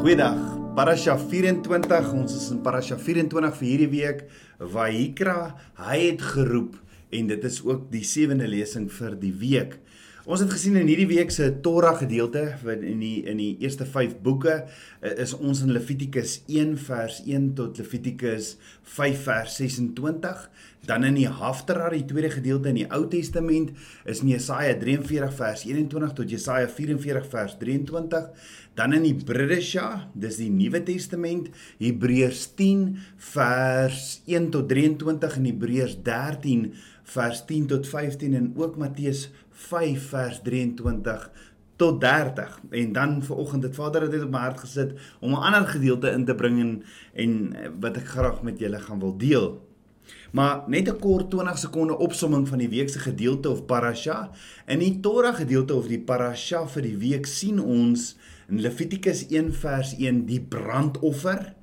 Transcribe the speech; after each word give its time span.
Goeiedag. 0.00 0.38
Parasha 0.72 1.12
24. 1.20 2.06
Ons 2.16 2.32
is 2.32 2.46
in 2.48 2.62
Parasha 2.64 2.96
24 2.96 3.50
vir 3.58 3.66
hierdie 3.68 3.88
week. 3.92 4.22
Vayikra, 4.72 5.34
hy 5.76 5.98
het 6.06 6.24
geroep 6.24 6.78
en 7.12 7.28
dit 7.28 7.44
is 7.44 7.58
ook 7.66 7.82
die 7.92 8.00
sewende 8.08 8.48
lesing 8.48 8.86
vir 8.94 9.18
die 9.20 9.34
week. 9.42 9.74
Ons 10.28 10.42
het 10.42 10.50
gesien 10.52 10.74
in 10.76 10.88
hierdie 10.90 11.08
week 11.08 11.30
se 11.32 11.46
Torah 11.64 11.94
gedeelte 11.96 12.42
in 12.74 12.98
die 13.00 13.22
in 13.30 13.38
die 13.40 13.54
eerste 13.64 13.86
5 13.88 14.18
boeke 14.20 14.52
eh, 15.00 15.14
is 15.24 15.32
ons 15.32 15.62
in 15.64 15.72
Levitikus 15.72 16.42
1 16.44 16.74
vers 16.84 17.22
1 17.24 17.54
tot 17.56 17.80
Levitikus 17.80 18.58
5 18.98 19.22
vers 19.24 19.56
26. 19.62 20.44
Dan 20.84 21.06
in 21.08 21.16
die 21.16 21.28
Haftarah, 21.28 21.88
die 21.92 22.04
tweede 22.08 22.34
gedeelte 22.34 22.68
in 22.68 22.82
die 22.82 22.86
Ou 22.92 23.06
Testament, 23.08 23.72
is 24.04 24.20
in 24.20 24.34
Jesaja 24.34 24.76
43 24.80 25.32
vers 25.40 25.64
21 25.64 26.14
tot 26.20 26.36
Jesaja 26.36 26.68
44 26.68 27.32
vers 27.32 27.56
23. 27.60 28.28
Dan 28.76 28.96
in 28.96 29.08
die 29.08 29.16
Bridesha, 29.16 30.10
dis 30.12 30.36
die 30.40 30.52
Nuwe 30.52 30.84
Testament, 30.84 31.48
Hebreërs 31.80 32.46
10 32.60 32.86
vers 33.32 34.20
1 34.28 34.52
tot 34.52 34.68
23 34.68 35.40
en 35.40 35.52
Hebreërs 35.52 36.00
13 36.04 36.72
vers 37.10 37.44
10 37.48 37.70
tot 37.72 37.88
15 37.88 38.34
en 38.38 38.52
ook 38.56 38.76
Matteus 38.80 39.28
5 39.68 40.08
vers 40.08 40.42
23 40.42 41.30
tot 41.80 42.00
30 42.00 42.60
en 42.70 42.92
dan 42.92 43.22
vanoggend 43.24 43.62
het 43.62 43.74
Vader 43.74 44.10
dit 44.10 44.22
op 44.22 44.30
my 44.30 44.44
hart 44.44 44.60
gesit 44.60 44.92
om 45.20 45.32
'n 45.32 45.42
ander 45.48 45.66
gedeelte 45.68 46.10
in 46.10 46.24
te 46.24 46.34
bring 46.34 46.60
en, 46.60 46.82
en 47.14 47.32
wat 47.80 47.96
ek 47.96 48.06
graag 48.06 48.42
met 48.42 48.58
julle 48.58 48.80
gaan 48.80 49.00
wil 49.00 49.16
deel. 49.16 49.60
Maar 50.30 50.62
net 50.66 50.88
'n 50.88 50.98
kort 50.98 51.30
20 51.30 51.58
sekonde 51.58 51.98
opsomming 51.98 52.48
van 52.48 52.58
die 52.58 52.68
week 52.68 52.88
se 52.88 52.98
gedeelte 52.98 53.50
of 53.50 53.66
parasha. 53.66 54.30
In 54.66 54.78
die 54.78 55.00
Torah 55.00 55.34
gedeelte 55.34 55.74
of 55.74 55.86
die 55.86 56.00
parasha 56.00 56.66
vir 56.66 56.82
die 56.82 56.96
week 56.96 57.26
sien 57.26 57.60
ons 57.60 58.16
in 58.48 58.60
Levitikus 58.60 59.26
1 59.26 59.52
vers 59.54 59.96
1 59.96 60.26
die 60.26 60.40
brandoffer. 60.40 61.54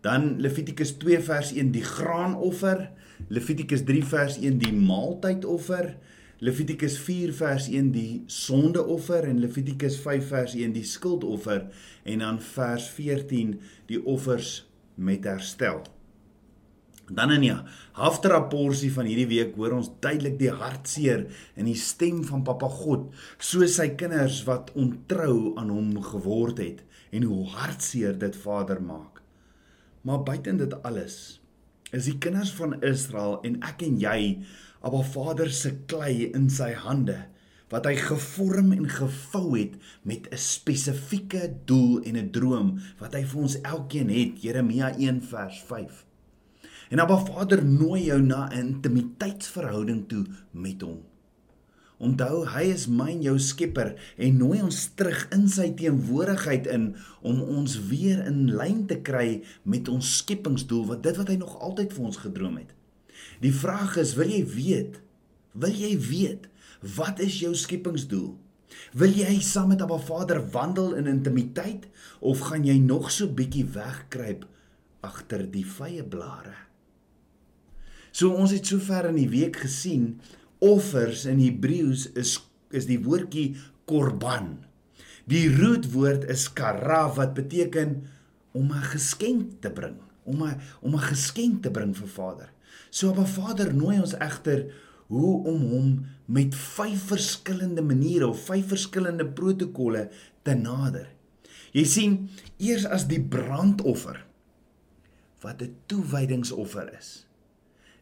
Dan 0.00 0.40
Levitikus 0.40 0.96
2 0.98 1.20
vers 1.20 1.52
1 1.52 1.70
die 1.70 1.84
graanoffer. 1.84 2.90
Levitikus 3.28 3.84
3 3.84 4.02
vers 4.02 4.38
1 4.38 4.58
die 4.58 4.72
maaltydoffer. 4.72 5.96
Levitikus 6.38 6.94
4 7.02 7.32
vers 7.34 7.64
1 7.66 7.88
die 7.90 8.22
sondeoffer 8.30 9.24
en 9.26 9.40
Levitikus 9.42 9.96
5 10.04 10.26
vers 10.30 10.52
1 10.54 10.74
die 10.76 10.84
skuldoffer 10.86 11.64
en 12.06 12.22
dan 12.22 12.38
vers 12.52 12.84
14 12.94 13.56
die 13.90 13.98
offers 14.06 14.60
met 14.94 15.26
herstel. 15.26 15.80
Dan 17.08 17.32
in 17.34 17.46
ja, 17.48 17.56
Haftara 17.96 18.38
porsie 18.52 18.92
van 18.94 19.08
hierdie 19.08 19.26
week 19.32 19.56
hoor 19.58 19.78
ons 19.80 19.90
duidelik 19.98 20.36
die 20.38 20.52
hartseer 20.52 21.24
in 21.58 21.66
die 21.66 21.78
stem 21.78 22.20
van 22.28 22.44
Papa 22.46 22.68
God, 22.70 23.08
soos 23.42 23.78
sy 23.80 23.88
kinders 23.98 24.44
wat 24.46 24.70
ontrou 24.78 25.56
aan 25.58 25.72
hom 25.74 25.90
geword 26.04 26.62
het 26.62 26.84
en 27.10 27.26
hoe 27.26 27.48
hartseer 27.56 28.14
dit 28.20 28.38
Vader 28.44 28.78
maak. 28.84 29.24
Maar 30.06 30.22
buiten 30.22 30.60
dit 30.60 30.78
alles 30.86 31.38
is 31.88 32.04
die 32.04 32.18
kinders 32.20 32.50
van 32.52 32.76
Israel 32.84 33.38
en 33.48 33.56
ek 33.64 33.82
en 33.86 33.96
jy 34.00 34.18
Abba 34.80 35.02
Vader 35.02 35.50
se 35.50 35.74
klei 35.86 36.30
in 36.32 36.50
sy 36.50 36.72
hande 36.72 37.26
wat 37.68 37.84
hy 37.84 37.96
gevorm 38.00 38.72
en 38.72 38.88
gevou 38.88 39.58
het 39.58 39.74
met 40.02 40.28
'n 40.32 40.36
spesifieke 40.36 41.54
doel 41.64 42.02
en 42.02 42.16
'n 42.16 42.30
droom 42.30 42.78
wat 42.98 43.14
hy 43.14 43.24
vir 43.24 43.40
ons 43.40 43.60
elkeen 43.60 44.08
het 44.08 44.42
Jeremia 44.42 44.94
1 44.96 45.22
vers 45.22 45.62
5 45.66 46.08
En 46.88 46.98
Abba 46.98 47.18
Vader 47.20 47.64
nooi 47.64 48.04
jou 48.04 48.20
na 48.22 48.48
'n 48.48 48.58
intimiteitsverhouding 48.58 50.08
toe 50.08 50.26
met 50.50 50.80
hom. 50.80 50.98
Onthou, 51.98 52.46
hy 52.46 52.62
is 52.62 52.86
myn 52.86 53.22
jou 53.22 53.38
skepper 53.38 54.14
en 54.16 54.36
nooi 54.36 54.62
ons 54.62 54.90
terug 54.94 55.28
in 55.34 55.48
sy 55.48 55.74
teenwoordigheid 55.74 56.66
in 56.66 56.96
om 57.20 57.42
ons 57.42 57.74
weer 57.88 58.24
in 58.26 58.54
lyn 58.54 58.86
te 58.86 59.00
kry 59.02 59.42
met 59.62 59.88
ons 59.88 60.16
skepingsdoel, 60.16 60.86
wat 60.86 61.02
dit 61.02 61.16
wat 61.16 61.28
hy 61.28 61.36
nog 61.36 61.60
altyd 61.60 61.92
vir 61.92 62.04
ons 62.04 62.16
gedroom 62.16 62.56
het. 62.56 62.77
Die 63.42 63.54
vraag 63.54 63.96
is, 63.96 64.14
wil 64.18 64.30
jy 64.30 64.42
weet? 64.46 65.00
Wil 65.58 65.74
jy 65.74 65.94
weet 65.98 66.46
wat 66.96 67.18
is 67.18 67.40
jou 67.42 67.54
skepingsdoel? 67.58 68.36
Wil 68.98 69.16
jy 69.18 69.38
saam 69.42 69.72
met 69.72 69.82
Abba 69.82 69.98
Vader 69.98 70.38
wandel 70.54 70.94
in 70.94 71.08
intimiteit 71.10 71.88
of 72.20 72.44
gaan 72.50 72.66
jy 72.66 72.76
nog 72.78 73.10
so 73.10 73.26
bietjie 73.26 73.66
wegkruip 73.74 74.44
agter 75.06 75.42
die 75.50 75.64
vye 75.66 76.04
blare? 76.04 76.54
So 78.12 78.34
ons 78.34 78.54
het 78.54 78.66
sover 78.66 79.10
in 79.10 79.18
die 79.18 79.30
week 79.30 79.58
gesien 79.64 80.18
offers 80.64 81.26
in 81.30 81.42
Hebreëus 81.42 82.12
is 82.18 82.38
is 82.68 82.84
die 82.84 82.98
woordjie 83.00 83.54
korban. 83.88 84.58
Die 85.28 85.46
rootwoord 85.48 86.26
is 86.28 86.50
kara 86.52 87.06
wat 87.16 87.32
beteken 87.36 88.02
om 88.52 88.72
'n 88.72 88.84
geskenk 88.92 89.60
te 89.60 89.70
bring, 89.70 89.96
om 90.24 90.42
'n 90.44 90.60
om 90.82 90.94
'n 90.94 91.08
geskenk 91.12 91.62
te 91.62 91.70
bring 91.70 91.96
vir 91.96 92.08
Vader. 92.08 92.50
So 92.90 93.12
'n 93.12 93.26
Vader 93.26 93.74
nooi 93.74 93.98
ons 94.00 94.14
egter 94.14 94.72
hoe 95.06 95.44
om 95.44 95.60
hom 95.72 96.06
met 96.26 96.54
vyf 96.54 97.02
verskillende 97.08 97.82
maniere 97.82 98.28
of 98.28 98.46
vyf 98.46 98.68
verskillende 98.68 99.26
protokolle 99.26 100.08
te 100.42 100.54
nader. 100.54 101.08
Jy 101.72 101.84
sien, 101.84 102.28
eers 102.58 102.84
as 102.86 103.06
die 103.06 103.20
brandoffer 103.20 104.24
wat 105.40 105.62
'n 105.62 105.74
toewydingsoffer 105.86 106.92
is 106.98 107.27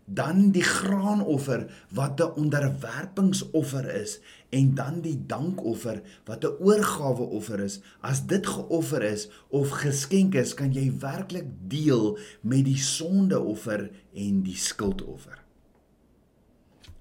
dan 0.06 0.50
die 0.54 0.62
graanoffer 0.62 1.66
wat 1.90 2.20
'n 2.20 2.38
onderwerpingsoffer 2.38 3.94
is 3.94 4.20
en 4.48 4.74
dan 4.74 5.00
die 5.00 5.26
dankoffer 5.26 6.02
wat 6.24 6.44
'n 6.44 6.56
oorgawe 6.58 7.22
offer 7.22 7.60
is. 7.60 7.80
As 8.00 8.26
dit 8.26 8.46
geoffer 8.46 9.02
is 9.02 9.28
of 9.48 9.68
geskenk 9.68 10.34
is 10.34 10.54
kan 10.54 10.72
jy 10.72 10.98
werklik 10.98 11.46
deel 11.68 12.18
met 12.40 12.64
die 12.64 12.78
sondeoffer 12.78 13.90
en 14.14 14.42
die 14.42 14.56
skuldoffer. 14.56 15.44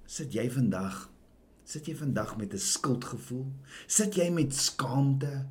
Sit 0.05 0.33
jy 0.33 0.49
vandag 0.51 1.13
sit 1.63 1.85
jy 1.85 1.95
vandag 1.95 2.37
met 2.37 2.53
'n 2.53 2.57
skuldgevoel? 2.57 3.45
Sit 3.87 4.15
jy 4.15 4.29
met 4.29 4.55
skaamte 4.55 5.45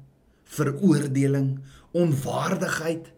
veroordeling 0.44 1.60
onwaardigheid 1.90 3.12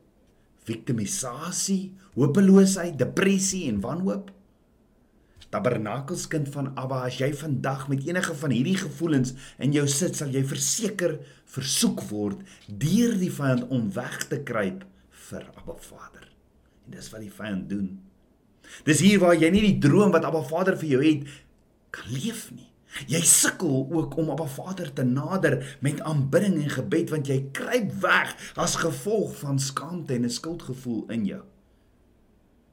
viktimisasie, 0.66 1.94
hopeloosheid, 2.16 2.97
depressie 2.99 3.66
en 3.71 3.81
wanhoop? 3.84 4.32
Tabernakelskind 5.54 6.50
van 6.53 6.72
Abba, 6.75 7.04
as 7.06 7.21
jy 7.21 7.31
vandag 7.38 7.87
met 7.88 8.03
enige 8.09 8.34
van 8.34 8.53
hierdie 8.53 8.77
gevoelens 8.81 9.32
in 9.62 9.72
jou 9.77 9.87
sit, 9.88 10.19
sal 10.19 10.34
jy 10.34 10.43
verseker 10.47 11.21
versoek 11.54 12.03
word 12.10 12.43
deur 12.66 13.15
die 13.21 13.31
vyand 13.32 13.69
om 13.72 13.87
weg 13.94 14.27
te 14.31 14.41
kruip 14.43 14.82
vir 15.28 15.47
Abba 15.54 15.78
Vader. 15.87 16.27
En 16.87 16.98
dis 16.98 17.10
wat 17.12 17.22
die 17.22 17.33
vyand 17.33 17.69
doen. 17.71 17.88
Dis 18.87 19.03
hier 19.06 19.22
waar 19.22 19.37
jy 19.38 19.50
nie 19.54 19.65
die 19.69 19.78
droom 19.83 20.12
wat 20.15 20.27
Abba 20.27 20.43
Vader 20.47 20.78
vir 20.81 20.97
jou 20.97 21.03
het 21.04 21.28
kan 21.94 22.10
leef 22.12 22.48
nie. 22.53 22.69
Jy 23.07 23.21
sukkel 23.21 23.89
ook 23.93 24.17
om 24.17 24.29
op 24.29 24.41
'n 24.41 24.49
Vader 24.49 24.93
te 24.93 25.05
nader 25.05 25.77
met 25.81 26.01
aanbidding 26.01 26.63
en 26.63 26.71
gebed 26.71 27.11
want 27.11 27.27
jy 27.27 27.49
kruip 27.53 27.93
weg 28.01 28.53
as 28.55 28.77
gevolg 28.77 29.37
van 29.39 29.59
skaamte 29.59 30.15
en 30.15 30.25
'n 30.25 30.31
skuldgevoel 30.31 31.05
in 31.09 31.25
jou. 31.25 31.43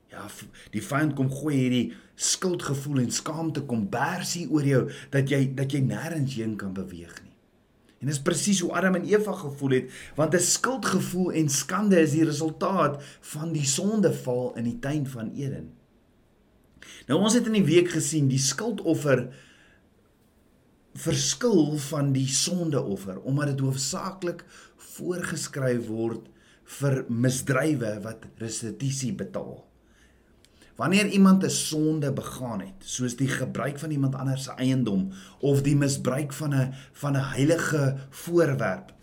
Ja, 0.08 0.26
die 0.72 0.84
vyand 0.84 1.14
kom 1.14 1.32
gooi 1.32 1.56
hierdie 1.56 1.94
skuldgevoel 2.16 3.00
en 3.00 3.12
skaamte 3.12 3.62
kom 3.62 3.90
bersie 3.90 4.50
oor 4.50 4.66
jou 4.66 4.92
dat 5.10 5.30
jy 5.30 5.54
dat 5.58 5.72
jy 5.72 5.82
nêrens 5.82 6.36
heen 6.38 6.56
kan 6.56 6.74
beweeg 6.74 7.22
nie. 7.24 7.34
En 8.04 8.10
dis 8.12 8.20
presies 8.20 8.60
hoe 8.60 8.74
Adam 8.76 8.98
en 9.00 9.06
Eva 9.08 9.32
gevoel 9.32 9.70
het, 9.70 9.92
want 10.16 10.36
'n 10.36 10.40
skuldgevoel 10.40 11.32
en 11.32 11.50
skande 11.50 12.02
is 12.02 12.12
die 12.12 12.26
resultaat 12.26 13.02
van 13.22 13.54
die 13.54 13.66
sondeval 13.66 14.54
in 14.56 14.64
die 14.64 14.80
tuin 14.80 15.08
van 15.08 15.32
Eden. 15.32 15.72
Nou 17.08 17.20
ons 17.20 17.34
het 17.34 17.46
in 17.46 17.58
die 17.58 17.66
week 17.66 17.90
gesien 17.90 18.28
die 18.28 18.40
skuldoffer 18.40 19.30
verskil 20.94 21.78
van 21.90 22.12
die 22.14 22.28
sondeoffer 22.28 23.20
omdat 23.22 23.54
dit 23.54 23.60
hoofsaaklik 23.66 24.46
voorgeskryf 24.94 25.88
word 25.88 26.30
vir 26.80 27.04
misdrywe 27.10 28.00
wat 28.04 28.26
restituisie 28.42 29.14
betaal. 29.18 29.64
Wanneer 30.76 31.08
iemand 31.08 31.44
'n 31.44 31.50
sonde 31.50 32.14
begaan 32.14 32.60
het, 32.60 32.80
soos 32.80 33.16
die 33.16 33.28
gebruik 33.28 33.80
van 33.80 33.92
iemand 33.92 34.16
anders 34.16 34.44
se 34.44 34.52
eiendom 34.52 35.12
of 35.40 35.62
die 35.62 35.76
misbruik 35.76 36.34
van 36.34 36.54
'n 36.54 36.74
van 36.94 37.14
'n 37.14 37.30
heilige 37.34 37.98
voorwerp, 38.10 38.94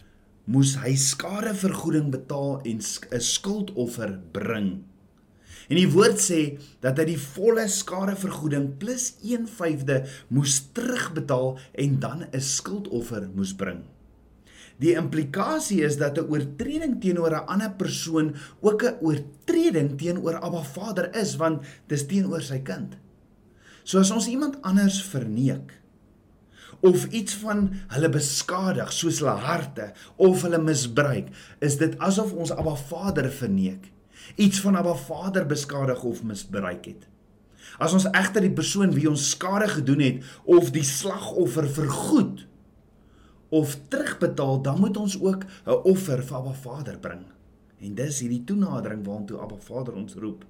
moes 0.44 0.75
hy 0.82 0.94
skadevergoeding 0.96 2.10
betaal 2.10 2.60
en 2.62 2.78
'n 3.10 3.20
skuldoffer 3.20 4.20
bring. 4.32 4.89
En 5.70 5.78
die 5.78 5.90
woord 5.90 6.19
sê 6.19 6.40
dat 6.82 6.99
hy 6.99 7.12
die 7.12 7.20
volle 7.22 7.69
skadevergoeding 7.70 8.72
plus 8.82 9.12
1/5de 9.22 10.00
moes 10.34 10.56
terugbetaal 10.75 11.58
en 11.78 11.99
dan 12.02 12.26
'n 12.26 12.40
skuldoffer 12.40 13.31
moes 13.34 13.55
bring. 13.55 13.84
Die 14.81 14.96
implikasie 14.96 15.82
is 15.84 15.96
dat 15.96 16.19
'n 16.19 16.26
oortreding 16.26 17.00
teenoor 17.00 17.31
'n 17.31 17.46
ander 17.46 17.70
persoon 17.70 18.34
ook 18.61 18.82
'n 18.82 18.99
oortreding 19.00 19.99
teenoor 19.99 20.40
Abba 20.40 20.62
Vader 20.62 21.17
is 21.17 21.37
want 21.37 21.62
dis 21.87 22.06
teenoor 22.06 22.43
sy 22.43 22.58
kind. 22.58 22.96
So 23.84 23.99
as 23.99 24.11
ons 24.11 24.26
iemand 24.26 24.62
anders 24.62 25.02
verneek 25.02 25.78
of 26.81 27.05
iets 27.12 27.34
van 27.34 27.70
hulle 27.88 28.08
beskadig 28.08 28.93
soos 28.93 29.19
hulle 29.19 29.37
harte 29.37 29.93
of 30.17 30.43
hulle 30.43 30.58
misbruik, 30.58 31.28
is 31.61 31.76
dit 31.76 31.99
asof 31.99 32.32
ons 32.32 32.50
Abba 32.50 32.75
Vader 32.75 33.31
verneek. 33.31 33.93
Iets 34.37 34.61
van 34.61 34.77
Abba 34.77 34.94
Vader 34.94 35.47
beskadig 35.47 36.03
of 36.03 36.23
misbruik 36.23 36.85
het. 36.85 37.06
As 37.79 37.93
ons 37.93 38.06
egter 38.11 38.44
die 38.44 38.53
persoon 38.53 38.93
wie 38.93 39.09
ons 39.09 39.31
skade 39.31 39.69
gedoen 39.69 40.00
het 40.05 40.25
of 40.44 40.71
die 40.75 40.85
slagoffer 40.85 41.69
vergoed 41.69 42.47
of 43.50 43.77
terugbetaal, 43.88 44.61
dan 44.62 44.81
moet 44.81 44.97
ons 44.97 45.21
ook 45.21 45.44
'n 45.67 45.81
offer 45.82 46.23
vir 46.23 46.37
Abba 46.37 46.53
Vader 46.53 46.99
bring. 46.99 47.25
En 47.81 47.94
dis 47.94 48.21
hierdie 48.21 48.44
toenadering 48.44 49.06
waartoe 49.06 49.38
Abba 49.38 49.56
Vader 49.59 49.94
ons 49.94 50.15
roep. 50.15 50.44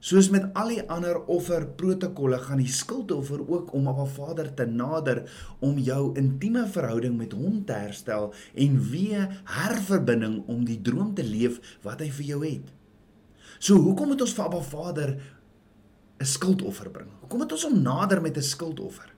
Soos 0.00 0.28
met 0.30 0.44
al 0.54 0.74
die 0.74 0.82
ander 0.92 1.16
offerprotokolle 1.32 2.38
gaan 2.44 2.60
die 2.60 2.72
skuldoffer 2.72 3.40
ook 3.40 3.72
om 3.74 3.88
Abba 3.88 4.04
Vader 4.04 4.50
te 4.54 4.66
nader 4.68 5.22
om 5.64 5.78
jou 5.80 6.12
intieme 6.20 6.66
verhouding 6.68 7.16
met 7.16 7.32
hom 7.32 7.62
te 7.64 7.72
herstel 7.72 8.32
en 8.54 8.76
weer 8.90 9.40
herverbinding 9.56 10.42
om 10.52 10.66
die 10.68 10.78
droom 10.84 11.14
te 11.16 11.24
leef 11.24 11.58
wat 11.86 12.04
hy 12.04 12.10
vir 12.18 12.28
jou 12.34 12.42
het. 12.44 12.68
So 13.58 13.80
hoekom 13.80 14.12
moet 14.12 14.20
ons 14.20 14.36
vir 14.36 14.44
Abba 14.44 14.60
Vader 14.60 15.16
'n 16.20 16.24
skuldoffer 16.24 16.90
bring? 16.90 17.08
Hoekom 17.20 17.38
moet 17.38 17.52
ons 17.52 17.64
hom 17.64 17.82
nader 17.82 18.20
met 18.20 18.36
'n 18.36 18.42
skuldoffer? 18.42 19.14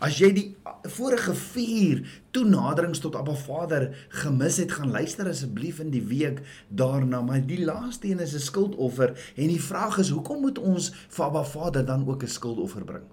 As 0.00 0.16
jy 0.16 0.30
die 0.32 0.46
vorige 0.88 1.34
4 1.36 1.98
toenaderings 2.32 3.02
tot 3.04 3.18
Abba 3.20 3.34
Vader 3.36 3.90
gemis 4.22 4.56
het, 4.56 4.72
gaan 4.72 4.94
luister 4.94 5.28
asseblief 5.28 5.82
in 5.84 5.90
die 5.92 6.04
week 6.08 6.38
daarna, 6.68 7.20
maar 7.20 7.42
die 7.44 7.60
laaste 7.60 8.08
een 8.08 8.22
is 8.24 8.32
'n 8.34 8.40
skuldoffer 8.40 9.12
en 9.36 9.48
die 9.48 9.60
vraag 9.60 9.98
is 9.98 10.08
hoekom 10.08 10.40
moet 10.40 10.58
ons 10.58 10.92
vir 11.08 11.24
Abba 11.24 11.44
Vader 11.44 11.84
dan 11.84 12.08
ook 12.08 12.22
'n 12.22 12.28
skuldoffer 12.28 12.84
bring? 12.84 13.04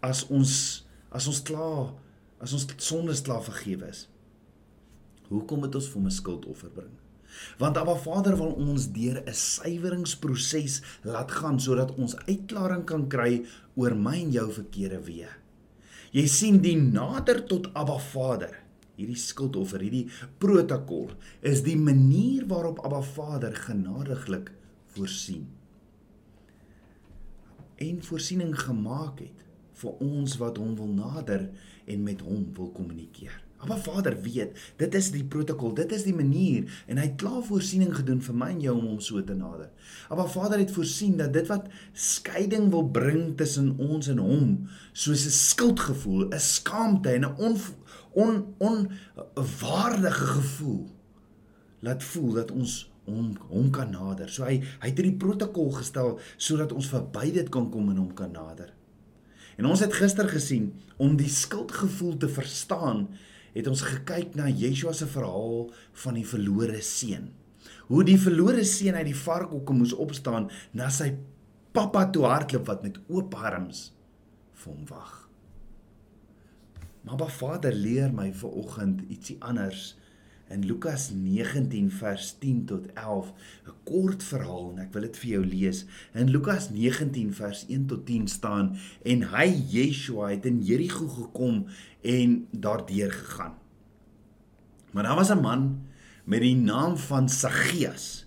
As 0.00 0.26
ons 0.26 0.84
as 1.10 1.26
ons 1.26 1.42
klaar 1.42 1.94
as 2.38 2.52
ons 2.52 2.66
sondes 2.76 3.22
klaar 3.22 3.42
vergewe 3.42 3.88
is. 3.88 4.08
Hoekom 5.28 5.58
moet 5.58 5.74
ons 5.74 5.88
vir 5.88 6.02
'n 6.02 6.10
skuldoffer 6.10 6.70
bring? 6.70 6.92
Want 7.58 7.76
Abba 7.76 7.94
Vader 7.94 8.36
wil 8.36 8.52
ons 8.52 8.92
deur 8.92 9.22
'n 9.24 9.32
suiweringsproses 9.32 10.82
laat 11.02 11.30
gaan 11.30 11.60
sodat 11.60 11.94
ons 11.94 12.16
uitklaring 12.16 12.84
kan 12.84 13.08
kry 13.08 13.46
oor 13.74 13.96
my 13.96 14.20
en 14.20 14.30
jou 14.30 14.52
verkeerde 14.52 15.00
weë. 15.00 15.43
Jy 16.14 16.24
sien 16.30 16.60
die 16.62 16.76
nader 16.78 17.40
tot 17.50 17.72
Abba 17.74 17.96
Vader. 17.98 18.52
Hierdie 18.94 19.18
skuldoffer, 19.18 19.82
hierdie 19.82 20.06
protokol 20.38 21.08
is 21.42 21.64
die 21.66 21.74
manier 21.74 22.44
waarop 22.46 22.78
Abba 22.86 23.00
Vader 23.02 23.56
genadiglik 23.58 24.52
voorsien. 24.94 25.48
En 27.82 27.98
voorsiening 28.06 28.54
gemaak 28.54 29.24
het 29.24 29.42
vir 29.80 30.04
ons 30.06 30.36
wat 30.38 30.60
hom 30.62 30.76
wil 30.78 30.92
nader 30.94 31.48
en 31.90 32.06
met 32.06 32.22
hom 32.22 32.46
wil 32.54 32.70
kommunikeer. 32.76 33.34
Maar 33.68 33.78
Vader 33.78 34.16
weet, 34.22 34.58
dit 34.76 34.94
is 34.94 35.10
die 35.10 35.24
protokol, 35.24 35.74
dit 35.74 35.92
is 35.92 36.04
die 36.06 36.14
manier 36.14 36.70
en 36.86 37.00
hy 37.00 37.06
het 37.08 37.18
klaar 37.20 37.42
voorsiening 37.46 37.94
gedoen 37.96 38.22
vir 38.22 38.38
my 38.40 38.50
en 38.54 38.60
jou 38.60 38.76
om 38.78 38.86
hom 38.92 39.00
so 39.00 39.24
te 39.24 39.36
nader. 39.38 39.70
Maar 40.08 40.30
Vader 40.30 40.58
het 40.58 40.74
voorsien 40.74 41.16
dat 41.16 41.32
dit 41.32 41.46
wat 41.50 41.68
skeiding 41.92 42.70
wil 42.70 42.88
bring 42.88 43.36
tussen 43.36 43.74
ons 43.78 44.08
en 44.08 44.18
hom, 44.18 44.68
soos 44.92 45.26
'n 45.26 45.30
skuldgevoel, 45.30 46.28
'n 46.28 46.40
skaamte 46.40 47.10
en 47.10 47.24
'n 47.24 47.36
on 47.38 47.56
on 48.14 48.46
onwaardige 48.58 50.26
gevoel 50.38 50.86
laat 51.80 52.02
voel 52.02 52.32
dat 52.32 52.50
ons 52.50 52.90
hom 53.04 53.34
hom 53.48 53.70
kan 53.70 53.90
nader. 53.90 54.30
So 54.32 54.44
hy 54.44 54.60
hy 54.62 54.88
het 54.88 54.96
hierdie 54.96 55.18
protokol 55.20 55.70
gestel 55.76 56.18
sodat 56.36 56.72
ons 56.72 56.88
verby 56.88 57.32
dit 57.34 57.48
kan 57.52 57.70
kom 57.70 57.90
en 57.92 58.00
hom 58.00 58.14
kan 58.16 58.32
nader. 58.32 58.72
En 59.58 59.68
ons 59.70 59.80
het 59.84 59.92
gister 59.94 60.28
gesien 60.28 60.72
om 60.96 61.16
die 61.16 61.30
skuldgevoel 61.30 62.16
te 62.16 62.28
verstaan 62.28 63.08
het 63.54 63.70
ons 63.70 63.84
gekyk 63.86 64.34
na 64.38 64.48
Yeshua 64.50 64.92
se 64.92 65.06
verhaal 65.10 65.68
van 66.04 66.18
die 66.18 66.26
verlore 66.26 66.82
seun. 66.82 67.30
Hoe 67.88 68.04
die 68.04 68.18
verlore 68.20 68.64
seun 68.66 68.98
uit 68.98 69.08
die 69.10 69.18
varkhokke 69.18 69.76
moes 69.76 69.94
opstaan 69.94 70.50
na 70.72 70.90
sy 70.90 71.12
pappa 71.74 72.06
toe 72.14 72.26
hardloop 72.28 72.66
wat 72.70 72.82
met 72.86 72.98
oop 73.08 73.34
arms 73.34 73.88
vir 74.62 74.72
hom 74.72 74.88
wag. 74.90 75.14
Maar 77.04 77.28
Vader 77.28 77.74
leer 77.74 78.12
my 78.12 78.30
ver 78.32 78.54
oggend 78.62 79.02
ietsie 79.12 79.36
anders 79.44 79.92
in 80.54 80.62
Lukas 80.66 81.10
19 81.10 81.90
vers 81.90 82.36
10 82.38 82.64
tot 82.70 82.86
11 82.94 83.32
'n 83.66 83.74
kort 83.84 84.22
verhaal 84.22 84.70
en 84.72 84.78
ek 84.86 84.92
wil 84.94 85.02
dit 85.02 85.16
vir 85.22 85.30
jou 85.30 85.44
lees. 85.44 85.84
In 86.14 86.30
Lukas 86.30 86.70
19 86.70 87.34
vers 87.34 87.64
1 87.68 87.86
tot 87.90 88.06
10 88.06 88.28
staan 88.28 88.76
en 89.02 89.26
hy 89.34 89.48
Yeshua 89.74 90.30
het 90.30 90.46
in 90.46 90.62
Jerigo 90.62 91.08
gekom 91.08 91.66
en 92.02 92.46
daardeur 92.50 93.12
gegaan. 93.12 93.54
Maar 94.92 95.02
daar 95.02 95.16
was 95.16 95.30
'n 95.30 95.40
man 95.42 95.86
met 96.24 96.40
die 96.40 96.56
naam 96.56 96.96
van 96.96 97.28
Saggeus. 97.28 98.26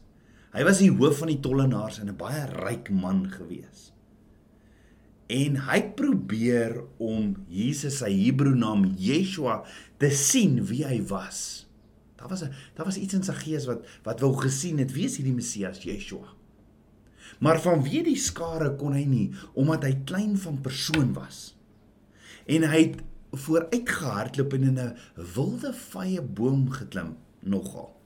Hy 0.52 0.64
was 0.64 0.78
die 0.78 0.92
hoof 0.92 1.18
van 1.18 1.28
die 1.28 1.40
tollenaars 1.40 2.00
en 2.00 2.10
'n 2.10 2.18
baie 2.18 2.46
ryk 2.46 2.90
man 2.90 3.32
gewees. 3.32 3.94
En 5.28 5.56
hy 5.56 5.82
probeer 5.94 6.84
om 6.98 7.36
Jesus 7.48 7.98
se 7.98 8.06
Hebreë 8.06 8.56
naam 8.56 8.94
Yeshua 8.96 9.64
te 9.98 10.10
sien 10.10 10.66
wie 10.66 10.86
hy 10.86 11.02
was. 11.10 11.67
Daar 12.18 12.30
was 12.30 12.44
'n 12.44 12.52
daar 12.76 12.86
was 12.86 12.98
iets 12.98 13.14
in 13.14 13.24
sy 13.24 13.34
gees 13.34 13.66
wat 13.66 13.86
wat 14.04 14.20
wou 14.20 14.34
gesien 14.38 14.78
het 14.78 14.92
wie 14.92 15.06
is 15.06 15.18
hierdie 15.18 15.36
Messias 15.36 15.84
Yeshua. 15.84 16.28
Maar 17.40 17.62
vanweë 17.62 18.04
die 18.04 18.18
skare 18.18 18.76
kon 18.76 18.94
hy 18.94 19.06
nie 19.06 19.32
omdat 19.54 19.84
hy 19.84 19.94
klein 20.06 20.38
van 20.38 20.62
persoon 20.62 21.14
was. 21.14 21.56
En 22.46 22.64
hy 22.64 22.82
het 22.82 23.04
vooruitgehardloop 23.32 24.54
en 24.54 24.64
in 24.64 24.80
'n 24.80 24.98
wilde 25.36 25.74
vye 25.74 26.22
boom 26.22 26.70
geklim 26.70 27.16
nogal 27.40 27.98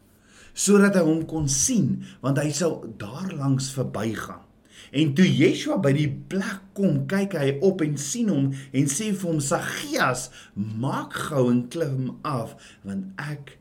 sodat 0.53 0.95
hy 0.95 1.03
hom 1.07 1.25
kon 1.29 1.47
sien 1.47 2.01
want 2.23 2.39
hy 2.41 2.51
sou 2.51 2.71
daar 2.99 3.31
langs 3.33 3.71
verbygaan. 3.71 4.43
En 4.91 5.13
toe 5.15 5.27
Yeshua 5.27 5.77
by 5.79 5.93
die 5.95 6.09
plek 6.09 6.63
kom, 6.75 7.05
kyk 7.07 7.35
hy 7.37 7.53
op 7.63 7.83
en 7.85 7.97
sien 8.01 8.31
hom 8.31 8.49
en 8.51 8.89
sê 8.91 9.11
vir 9.13 9.29
hom: 9.29 9.39
"Saggeus, 9.39 10.29
maak 10.55 11.13
gou 11.29 11.49
en 11.51 11.67
klim 11.69 12.17
af, 12.27 12.55
want 12.83 13.13
ek 13.21 13.57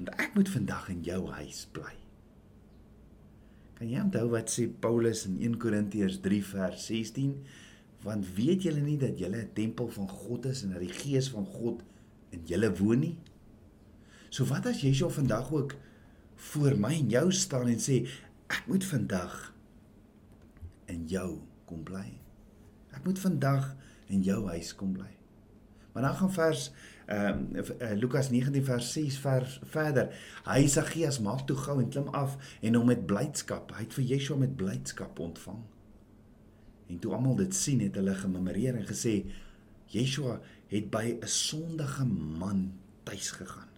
want 0.00 0.14
ek 0.16 0.32
moet 0.32 0.48
vandag 0.48 0.86
in 0.88 1.02
jou 1.04 1.20
huis 1.36 1.66
bly. 1.76 1.92
Kan 3.76 3.90
jy 3.92 4.00
onthou 4.00 4.30
wat 4.32 4.48
sê 4.52 4.64
Paulus 4.80 5.26
in 5.28 5.36
1 5.44 5.58
Korintiërs 5.60 6.22
3 6.24 6.40
vers 6.54 6.86
16? 6.88 7.34
Want 8.04 8.30
weet 8.32 8.64
julle 8.64 8.80
nie 8.80 8.96
dat 9.00 9.20
julle 9.20 9.42
'n 9.44 9.52
tempel 9.52 9.88
van 9.92 10.08
God 10.08 10.46
is 10.48 10.62
en 10.64 10.72
dat 10.72 10.80
die 10.80 10.92
Gees 10.92 11.28
van 11.28 11.44
God 11.44 11.82
in 12.32 12.40
julle 12.48 12.72
woon 12.80 13.00
nie? 13.00 13.18
So 14.30 14.44
wat 14.48 14.66
as 14.66 14.80
jy 14.80 14.94
so 14.94 15.08
vandag 15.08 15.52
ook 15.52 15.76
voor 16.36 16.78
my 16.78 16.94
en 16.96 17.10
jou 17.10 17.32
staan 17.32 17.68
en 17.68 17.80
sê 17.80 18.08
ek 18.48 18.64
moet 18.66 18.84
vandag 18.84 19.54
in 20.86 21.06
jou 21.06 21.40
kom 21.66 21.84
bly. 21.84 22.08
Ek 22.92 23.04
moet 23.04 23.18
vandag 23.18 23.76
in 24.08 24.22
jou 24.22 24.48
huis 24.48 24.74
kom 24.74 24.92
bly. 24.92 25.12
Maar 25.92 26.02
dan 26.02 26.16
gaan 26.16 26.32
vers 26.32 26.70
ehm 27.10 27.42
uh, 27.58 27.62
uh, 27.80 27.92
Lukas 27.98 28.30
19 28.30 28.64
vers 28.64 28.92
6 28.92 29.18
vers 29.18 29.58
verder. 29.72 30.12
Hy 30.46 30.66
Sagias 30.70 31.18
maak 31.18 31.42
toe 31.46 31.56
gou 31.58 31.80
en 31.82 31.88
klim 31.90 32.08
af 32.14 32.36
en 32.62 32.78
hom 32.78 32.86
met 32.86 33.06
blydskap. 33.06 33.72
Hy 33.74 33.86
het 33.86 33.96
vir 33.98 34.04
Yeshua 34.12 34.38
met 34.38 34.56
blydskap 34.56 35.18
ontvang. 35.18 35.58
En 36.90 36.98
toe 36.98 37.14
almal 37.14 37.36
dit 37.42 37.54
sien, 37.54 37.82
het 37.82 37.98
hulle 37.98 38.14
gememoreer 38.14 38.78
en 38.78 38.86
gesê 38.86 39.24
Yeshua 39.90 40.38
het 40.70 40.90
by 40.90 41.18
'n 41.18 41.26
sondige 41.26 42.04
man 42.06 42.72
tuis 43.02 43.30
gegaan. 43.30 43.68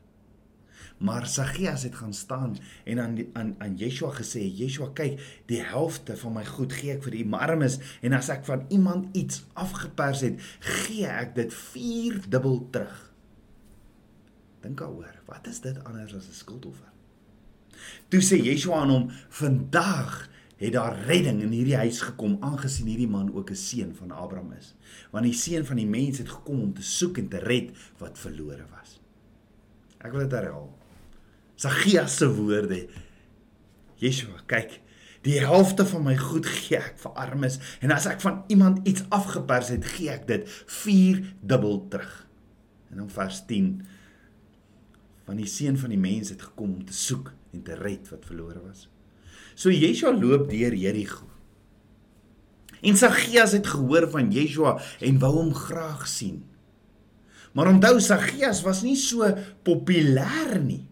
Maar 0.98 1.26
Saggeus 1.26 1.82
het 1.82 1.94
gaan 1.94 2.14
staan 2.14 2.56
en 2.84 3.00
aan 3.00 3.18
aan 3.32 3.54
aan 3.58 3.76
Yeshua 3.76 4.10
gesê, 4.10 4.40
Yeshua, 4.40 4.90
kyk, 4.94 5.42
die 5.46 5.62
helfte 5.62 6.16
van 6.16 6.32
my 6.32 6.44
goed 6.44 6.72
gee 6.72 6.92
ek 6.92 7.02
vir 7.02 7.14
u 7.14 7.32
armes 7.32 7.78
en 8.00 8.12
as 8.12 8.28
ek 8.28 8.44
van 8.44 8.64
iemand 8.68 9.16
iets 9.16 9.44
afgepers 9.52 10.20
het, 10.20 10.40
gee 10.60 11.06
ek 11.06 11.34
dit 11.34 11.54
4 11.54 12.20
dubbel 12.28 12.68
terug. 12.70 13.12
Dink 14.62 14.78
daaroor, 14.78 15.14
wat 15.26 15.47
is 15.50 15.61
dit 15.61 15.85
anders 15.85 16.14
as 16.14 16.28
'n 16.28 16.38
skuldoffer? 16.38 16.90
Toe 18.09 18.21
sê 18.21 18.38
Yeshua 18.38 18.83
aan 18.83 18.90
hom, 18.90 19.11
vandag 19.28 20.28
het 20.62 20.73
daar 20.73 20.99
redding 21.07 21.40
in 21.42 21.50
hierdie 21.50 21.76
huis 21.76 22.00
gekom 22.00 22.37
aangesien 22.40 22.87
hierdie 22.87 23.11
man 23.11 23.33
ook 23.35 23.50
'n 23.50 23.59
seun 23.59 23.95
van 23.95 24.11
Abraham 24.11 24.52
is. 24.52 24.75
Want 25.11 25.25
die 25.25 25.35
seun 25.35 25.66
van 25.66 25.76
die 25.76 25.87
mens 25.87 26.19
het 26.19 26.28
gekom 26.28 26.61
om 26.61 26.75
te 26.75 26.83
soek 26.83 27.19
en 27.19 27.28
te 27.28 27.38
red 27.38 27.71
wat 27.99 28.19
verlore 28.19 28.66
was. 28.71 29.00
Ek 29.99 30.12
wil 30.12 30.21
dit 30.21 30.31
herhaal. 30.31 30.78
Saggeus 31.54 32.16
se 32.16 32.35
woorde. 32.35 32.88
Yeshua, 33.97 34.40
kyk, 34.47 34.81
die 35.23 35.38
helfte 35.38 35.87
van 35.87 36.02
my 36.02 36.16
goed 36.16 36.47
gee 36.47 36.76
ek 36.76 36.99
vir 36.99 37.12
armes 37.12 37.59
en 37.81 37.90
as 37.90 38.07
ek 38.07 38.21
van 38.21 38.45
iemand 38.47 38.87
iets 38.88 39.04
afgepers 39.09 39.69
het, 39.69 39.85
gee 39.85 40.11
ek 40.11 40.26
dit 40.26 40.49
4 40.66 41.35
dubbel 41.40 41.88
terug. 41.88 42.26
En 42.90 42.97
dan 42.97 43.11
vers 43.11 43.47
10 43.47 43.87
van 45.32 45.40
die 45.40 45.48
seun 45.48 45.78
van 45.80 45.92
die 45.94 46.00
mens 46.00 46.28
het 46.34 46.42
gekom 46.44 46.74
om 46.76 46.84
te 46.84 46.92
soek 46.96 47.30
en 47.56 47.64
te 47.64 47.76
red 47.78 48.08
wat 48.12 48.26
verlore 48.28 48.60
was. 48.60 48.84
So 49.56 49.72
Yeshua 49.72 50.12
loop 50.12 50.50
deur 50.50 50.74
Jerigo. 50.76 51.28
En 52.82 52.98
Saggeus 52.98 53.54
het 53.56 53.68
gehoor 53.70 54.08
van 54.12 54.32
Yeshua 54.34 54.76
en 55.00 55.20
wou 55.22 55.32
hom 55.38 55.52
graag 55.56 56.04
sien. 56.10 56.42
Maar 57.56 57.70
onthou 57.72 57.98
Saggeus 58.00 58.60
was 58.66 58.82
nie 58.84 58.96
so 58.98 59.28
populêr 59.64 60.58
nie. 60.60 60.82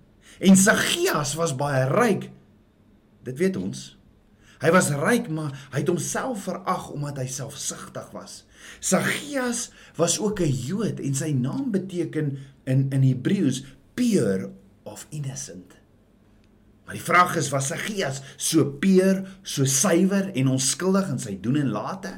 En 0.41 0.57
Saggeus 0.57 1.35
was 1.37 1.57
baie 1.57 1.85
ryk. 1.91 2.31
Dit 3.27 3.41
weet 3.41 3.59
ons. 3.61 3.91
Hy 4.61 4.71
was 4.73 4.91
ryk, 4.93 5.29
maar 5.33 5.53
hy 5.73 5.83
het 5.83 5.89
homself 5.89 6.47
verag 6.47 6.91
omdat 6.93 7.21
hy 7.21 7.27
selfsugtig 7.33 8.09
was. 8.17 8.45
Saggeus 8.81 9.69
was 9.97 10.17
ook 10.21 10.41
'n 10.41 10.53
Jood 10.53 11.01
en 11.01 11.15
sy 11.15 11.33
naam 11.33 11.73
beteken 11.73 12.39
in 12.65 12.89
in 12.93 13.03
Hebreëus 13.03 13.65
pure 14.01 14.51
of 14.89 15.07
innocent. 15.13 15.77
Maar 16.85 16.97
die 16.97 17.05
vraag 17.05 17.37
is 17.39 17.53
was 17.53 17.69
Saggeus 17.71 18.23
so 18.41 18.65
pure, 18.83 19.23
so 19.43 19.69
suiwer 19.69 20.33
en 20.35 20.51
onskuldig 20.57 21.13
in 21.13 21.21
sy 21.23 21.37
doen 21.43 21.61
en 21.61 21.71
late? 21.75 22.17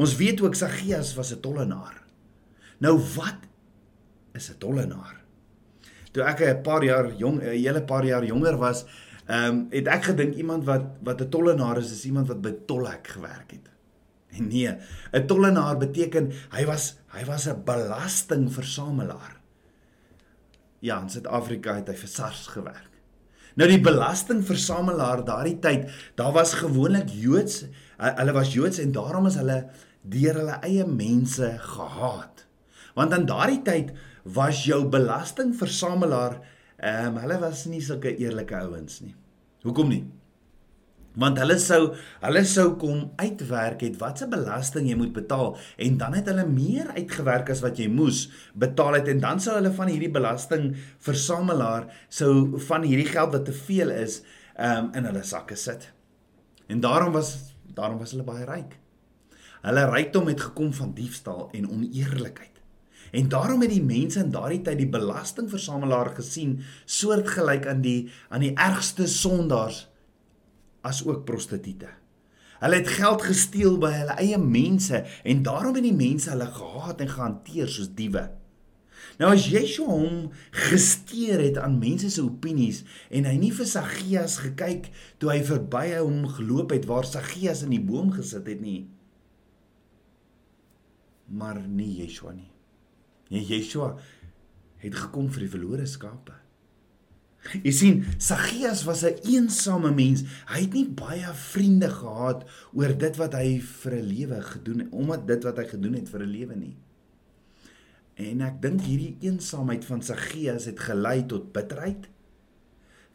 Ons 0.00 0.14
weet 0.16 0.40
ook 0.40 0.56
Saggeus 0.56 1.14
was 1.18 1.34
'n 1.34 1.42
tollenaar. 1.44 2.02
Nou 2.78 2.96
wat 3.16 3.44
is 4.32 4.50
'n 4.50 4.58
tollenaar? 4.58 5.20
Toe 6.12 6.22
ek 6.22 6.40
'n 6.40 6.62
paar 6.62 6.84
jaar 6.84 7.12
jong, 7.16 7.42
'n 7.42 7.58
hele 7.60 7.82
paar 7.82 8.04
jaar 8.04 8.24
jonger 8.24 8.56
was, 8.56 8.84
ehm 9.26 9.44
um, 9.44 9.66
het 9.70 9.86
ek 9.86 10.04
gedink 10.04 10.34
iemand 10.34 10.64
wat 10.64 10.84
wat 11.02 11.20
'n 11.20 11.28
tollenaar 11.28 11.78
is, 11.78 11.92
is 11.92 12.04
iemand 12.04 12.28
wat 12.28 12.40
by 12.40 12.54
Tollhek 12.66 13.06
gewerk 13.06 13.50
het. 13.50 13.68
En 14.38 14.48
nee, 14.48 14.76
'n 15.12 15.26
tollenaar 15.26 15.76
beteken 15.76 16.32
hy 16.50 16.64
was 16.64 16.96
hy 17.12 17.24
was 17.24 17.46
'n 17.46 17.64
belastingversamelaar. 17.64 19.35
Ja, 20.84 21.00
in 21.00 21.10
Suid-Afrika 21.10 21.78
het 21.78 21.88
hy 21.88 21.96
vir 21.96 22.10
SARS 22.10 22.46
gewerk. 22.52 22.92
Nou 23.56 23.68
die 23.70 23.80
belastingversamelaar 23.80 25.22
daardie 25.24 25.56
tyd, 25.64 25.86
daar 26.18 26.34
was 26.36 26.58
gewoonlik 26.60 27.08
Joods, 27.16 27.62
hulle 27.96 28.34
was 28.36 28.52
Joods 28.52 28.80
en 28.82 28.92
daarom 28.92 29.30
is 29.30 29.38
hulle 29.40 29.62
deur 30.04 30.42
hulle 30.42 30.58
eie 30.66 30.84
mense 30.86 31.48
gehaat. 31.62 32.44
Want 32.96 33.16
aan 33.16 33.24
daardie 33.28 33.62
tyd 33.64 33.94
was 34.36 34.64
jou 34.68 34.84
belastingversamelaar, 34.92 36.40
ehm 36.76 37.14
um, 37.14 37.22
hulle 37.22 37.38
was 37.40 37.64
nie 37.70 37.80
sulke 37.80 38.12
eerlike 38.12 38.56
ouens 38.60 39.00
nie. 39.00 39.14
Hoekom 39.64 39.88
nie? 39.88 40.02
Want 41.16 41.38
hulle 41.40 41.56
sou 41.62 41.80
hulle 42.20 42.42
sou 42.44 42.66
kom 42.80 43.06
uitwerk 43.16 43.80
het 43.86 43.96
watse 44.00 44.28
belasting 44.28 44.90
jy 44.90 44.96
moet 45.00 45.14
betaal 45.16 45.54
en 45.80 45.96
dan 46.00 46.16
het 46.18 46.28
hulle 46.28 46.44
meer 46.48 46.90
uitgewerk 46.92 47.50
as 47.54 47.62
wat 47.64 47.80
jy 47.80 47.86
moes 47.88 48.26
betaal 48.52 48.98
het 48.98 49.08
en 49.08 49.22
dan 49.24 49.40
sou 49.40 49.54
hulle 49.56 49.72
van 49.78 49.88
hierdie 49.92 50.12
belastingversamelaar 50.12 51.88
sou 52.08 52.60
van 52.68 52.84
hierdie 52.84 53.08
geld 53.08 53.32
wat 53.32 53.48
te 53.48 53.56
veel 53.56 53.94
is, 53.96 54.20
um, 54.60 54.92
in 54.96 55.08
hulle 55.08 55.24
sakke 55.24 55.56
sit. 55.56 55.88
En 56.68 56.80
daarom 56.84 57.16
was 57.16 57.36
daarom 57.76 57.98
was 58.00 58.12
hulle 58.14 58.24
baie 58.24 58.44
ryk. 58.48 58.76
Hulle 59.66 59.88
rykdom 59.90 60.28
het 60.30 60.40
gekom 60.40 60.70
van 60.72 60.94
diefstal 60.94 61.48
en 61.56 61.68
oneerlikheid. 61.68 62.52
En 63.16 63.28
daarom 63.28 63.60
het 63.64 63.72
die 63.72 63.84
mense 63.84 64.20
in 64.20 64.30
daardie 64.30 64.62
tyd 64.64 64.80
die 64.80 64.92
belastingversamelaar 64.92 66.14
gesien 66.16 66.58
soortgelyk 66.84 67.66
aan 67.70 67.82
die 67.84 68.08
aan 68.28 68.44
die 68.44 68.54
ergste 68.54 69.08
sondaars 69.08 69.86
as 70.86 71.02
ook 71.06 71.24
prostituie. 71.28 71.92
Hulle 72.56 72.80
het 72.80 72.88
geld 72.88 73.22
gesteel 73.26 73.76
by 73.80 73.92
hulle 73.92 74.16
eie 74.22 74.38
mense 74.40 75.02
en 75.04 75.44
daarom 75.44 75.76
het 75.76 75.84
die 75.84 75.96
mense 75.96 76.30
hulle 76.32 76.48
gehaat 76.56 77.02
en 77.04 77.12
gehanteer 77.12 77.68
soos 77.68 77.90
diewe. 77.98 78.24
Nou 79.20 79.30
as 79.32 79.46
Yeshua 79.48 79.92
hom 79.92 80.30
gesteer 80.52 81.40
het 81.40 81.60
aan 81.60 81.78
mense 81.80 82.08
se 82.12 82.24
opinies 82.24 82.82
en 83.08 83.28
hy 83.28 83.36
nie 83.40 83.52
vir 83.54 83.68
Saggeus 83.68 84.38
gekyk 84.44 84.90
toe 85.20 85.30
hy 85.32 85.40
verby 85.46 85.86
hom 85.94 86.26
geloop 86.36 86.74
het 86.76 86.88
waar 86.88 87.08
Saggeus 87.08 87.64
in 87.64 87.72
die 87.76 87.82
boom 87.84 88.12
gesit 88.16 88.48
het 88.48 88.60
nie. 88.64 88.82
Maar 91.32 91.62
nie 91.64 91.92
Yeshua 92.02 92.32
nie. 92.36 92.50
Nee, 93.32 93.44
Yeshua 93.44 93.94
het 94.84 94.96
gekom 94.96 95.30
vir 95.32 95.46
die 95.46 95.54
verlore 95.56 95.88
skape. 95.90 96.36
Jy 97.62 97.72
sien, 97.72 98.04
Saggeus 98.18 98.84
was 98.84 99.04
'n 99.04 99.18
eensame 99.24 99.90
mens. 99.94 100.24
Hy 100.46 100.60
het 100.60 100.72
nie 100.72 100.88
baie 100.88 101.32
vriende 101.34 101.90
gehad 101.90 102.44
oor 102.72 102.98
dit 102.98 103.16
wat 103.16 103.32
hy 103.34 103.60
vir 103.60 103.92
'n 103.92 104.06
lewe 104.06 104.42
gedoen 104.42 104.78
het, 104.78 104.88
omdat 104.90 105.26
dit 105.26 105.44
wat 105.44 105.56
hy 105.56 105.64
gedoen 105.64 105.94
het 105.94 106.08
vir 106.08 106.20
'n 106.20 106.30
lewe 106.30 106.56
nie. 106.56 106.76
En 108.16 108.40
ek 108.40 108.62
dink 108.62 108.80
hierdie 108.80 109.16
eensaamheid 109.20 109.84
van 109.84 110.02
Saggeus 110.02 110.64
het 110.64 110.80
gelei 110.80 111.26
tot 111.26 111.52
bitterheid. 111.52 112.08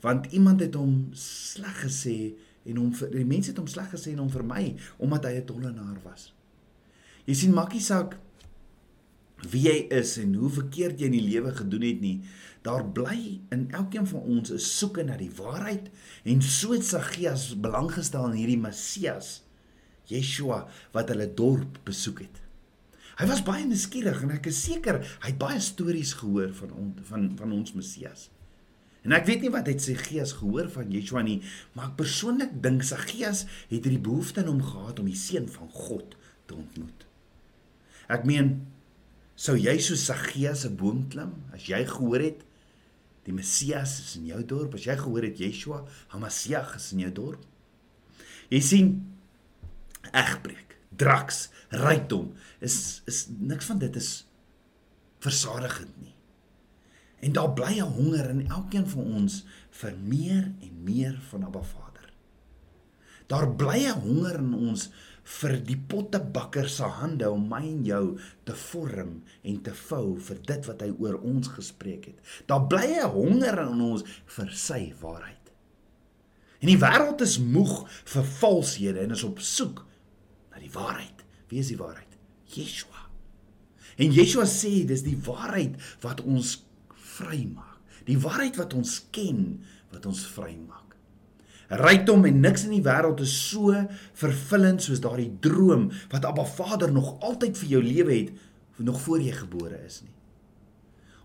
Want 0.01 0.25
iemand 0.31 0.59
het 0.59 0.73
hom 0.73 1.09
sleg 1.13 1.85
gesê 1.85 2.33
en 2.65 2.77
hom 2.77 2.91
die 3.11 3.25
mense 3.25 3.49
het 3.49 3.57
hom 3.57 3.67
sleg 3.67 3.89
gesê 3.89 4.13
en 4.13 4.21
hom 4.21 4.29
vermy 4.29 4.75
omdat 4.97 5.25
hy 5.25 5.33
'n 5.41 5.45
tollenaar 5.45 5.97
was. 6.03 6.33
Jy 7.25 7.33
sien, 7.33 7.53
maakie 7.53 7.81
saak 7.81 8.17
wie 9.49 9.63
jy 9.65 9.77
is 9.97 10.17
en 10.21 10.35
hoe 10.37 10.49
verkeerd 10.53 10.99
jy 11.01 11.09
in 11.09 11.17
die 11.17 11.25
lewe 11.25 11.53
gedoen 11.57 11.85
het 11.87 12.01
nie. 12.03 12.17
Daar 12.65 12.83
bly 12.93 13.39
in 13.53 13.69
elkeen 13.73 14.05
van 14.07 14.21
ons 14.21 14.51
'n 14.51 14.59
soeke 14.59 15.03
na 15.03 15.17
die 15.17 15.31
waarheid 15.31 15.89
en 16.23 16.41
so 16.41 16.73
het 16.73 16.85
Saggeus 16.85 17.55
belang 17.59 17.91
gestel 17.91 18.29
in 18.31 18.37
hierdie 18.37 18.61
Messias, 18.61 19.41
Yeshua 20.05 20.67
wat 20.91 21.09
hulle 21.09 21.33
dorp 21.33 21.79
besoek 21.83 22.19
het. 22.19 22.41
Hy 23.17 23.25
was 23.27 23.43
baie 23.43 23.65
nuuskierig 23.65 24.21
en 24.21 24.31
ek 24.31 24.45
is 24.45 24.63
seker 24.63 25.01
hy 25.01 25.27
het 25.27 25.37
baie 25.37 25.59
stories 25.59 26.13
gehoor 26.13 26.53
van 26.53 26.71
on, 26.71 26.95
van 27.01 27.37
van 27.37 27.51
ons 27.51 27.73
Messias. 27.73 28.29
En 29.01 29.11
ek 29.11 29.25
weet 29.25 29.41
nie 29.41 29.49
wat 29.49 29.67
het 29.67 29.81
sy 29.81 29.95
gees 29.97 30.31
gehoor 30.37 30.69
van 30.69 30.91
Yeshua 30.91 31.21
nie, 31.21 31.41
maar 31.73 31.89
ek 31.89 31.97
persoonlik 32.03 32.61
dink 32.61 32.83
Saggeus 32.83 33.45
het 33.69 33.81
hierdie 33.81 33.99
behoefte 33.99 34.41
in 34.41 34.47
hom 34.47 34.61
gehad 34.61 34.99
om 34.99 35.05
die 35.05 35.17
seun 35.17 35.49
van 35.49 35.69
God 35.69 36.15
te 36.45 36.53
ontmoet. 36.53 37.07
Ek 38.11 38.25
meen 38.25 38.70
Sou 39.41 39.55
jy 39.57 39.73
so 39.81 39.97
Saggeus 39.97 40.65
'n 40.67 40.75
boom 40.77 41.07
klim 41.09 41.31
as 41.53 41.65
jy 41.65 41.81
gehoor 41.85 42.21
het 42.21 42.43
die 43.25 43.33
Messias 43.33 43.99
is 43.99 44.15
in 44.17 44.25
jou 44.29 44.41
dorp, 44.45 44.75
as 44.75 44.85
jy 44.85 44.95
gehoor 44.97 45.23
het 45.25 45.39
Yeshua, 45.41 45.85
Hamasiach 46.13 46.75
is 46.75 46.91
in 46.93 46.99
jou 46.99 47.11
dorp? 47.11 47.43
Jy 48.49 48.61
sien 48.61 48.87
egbreek, 50.13 50.77
draks, 50.89 51.49
rykdom 51.71 52.33
is 52.59 53.01
is 53.07 53.27
niks 53.29 53.65
van 53.65 53.79
dit 53.79 53.95
is 53.95 54.25
versadigend 55.21 55.93
nie. 56.01 56.15
En 57.21 57.33
daar 57.33 57.53
bly 57.53 57.79
'n 57.79 57.93
honger 57.97 58.29
in 58.29 58.49
elkeen 58.49 58.87
van 58.87 59.05
ons 59.21 59.45
vir 59.71 59.97
meer 59.97 60.53
en 60.61 60.83
meer 60.83 61.17
van 61.29 61.45
Abba 61.45 61.61
Vader. 61.61 62.13
Daar 63.27 63.55
bly 63.55 63.85
'n 63.87 64.01
honger 64.05 64.35
in 64.39 64.53
ons 64.53 64.89
vir 65.23 65.57
die 65.65 65.77
pottebakker 65.77 66.69
se 66.69 66.87
hande 66.99 67.29
om 67.29 67.43
my 67.49 67.61
en 67.61 67.83
jou 67.85 68.05
te 68.47 68.55
vorm 68.57 69.21
en 69.43 69.59
te 69.63 69.73
vou 69.87 70.17
vir 70.29 70.41
dit 70.47 70.69
wat 70.69 70.81
hy 70.81 70.89
oor 70.97 71.19
ons 71.21 71.51
gespreek 71.55 72.09
het. 72.11 72.19
Daar 72.47 72.67
bly 72.67 72.99
'n 73.01 73.13
honger 73.13 73.59
in 73.67 73.81
ons 73.81 74.03
vir 74.25 74.49
sy 74.51 74.93
waarheid. 75.01 75.37
En 76.61 76.67
die 76.67 76.77
wêreld 76.77 77.21
is 77.21 77.39
moeg 77.39 77.89
vir 78.05 78.23
valshede 78.23 78.99
en 78.99 79.11
is 79.11 79.23
op 79.23 79.39
soek 79.39 79.85
na 80.51 80.59
die 80.59 80.71
waarheid. 80.71 81.23
Wie 81.49 81.59
is 81.59 81.67
die 81.67 81.77
waarheid? 81.77 82.17
Yeshua. 82.53 83.09
En 83.97 84.11
Yeshua 84.11 84.45
sê 84.45 84.85
dis 84.85 85.03
die 85.03 85.17
waarheid 85.17 85.75
wat 86.01 86.21
ons 86.21 86.63
vrymaak. 87.17 87.79
Die 88.05 88.17
waarheid 88.17 88.57
wat 88.61 88.73
ons 88.73 88.99
ken 89.11 89.63
wat 89.91 90.05
ons 90.05 90.25
vrymaak. 90.35 90.80
Rykdom 91.71 92.25
en 92.27 92.41
niks 92.43 92.65
in 92.67 92.73
die 92.75 92.83
wêreld 92.83 93.21
is 93.23 93.31
so 93.31 93.71
vervullend 94.19 94.83
soos 94.83 94.99
daardie 95.03 95.29
droom 95.43 95.89
wat 96.11 96.25
Abba 96.27 96.43
Vader 96.43 96.91
nog 96.91 97.13
altyd 97.23 97.55
vir 97.61 97.77
jou 97.77 97.83
lewe 97.85 98.15
het 98.15 98.33
nog 98.81 99.01
voor 99.01 99.21
jy 99.21 99.31
gebore 99.35 99.77
is 99.85 100.01
nie. 100.01 100.13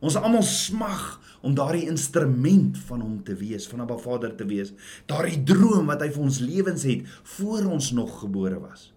Ons 0.04 0.18
almal 0.20 0.44
smag 0.44 1.04
om 1.40 1.54
daardie 1.56 1.86
instrument 1.88 2.76
van 2.88 3.00
hom 3.00 3.16
te 3.24 3.34
wees, 3.38 3.64
van 3.70 3.80
Abba 3.80 3.96
Vader 4.00 4.34
te 4.36 4.44
wees. 4.48 4.74
Daardie 5.08 5.40
droom 5.48 5.88
wat 5.88 6.04
hy 6.04 6.10
vir 6.12 6.26
ons 6.26 6.42
lewens 6.44 6.84
het 6.86 7.08
voor 7.36 7.64
ons 7.78 7.90
nog 7.96 8.18
gebore 8.20 8.60
was. 8.60 8.90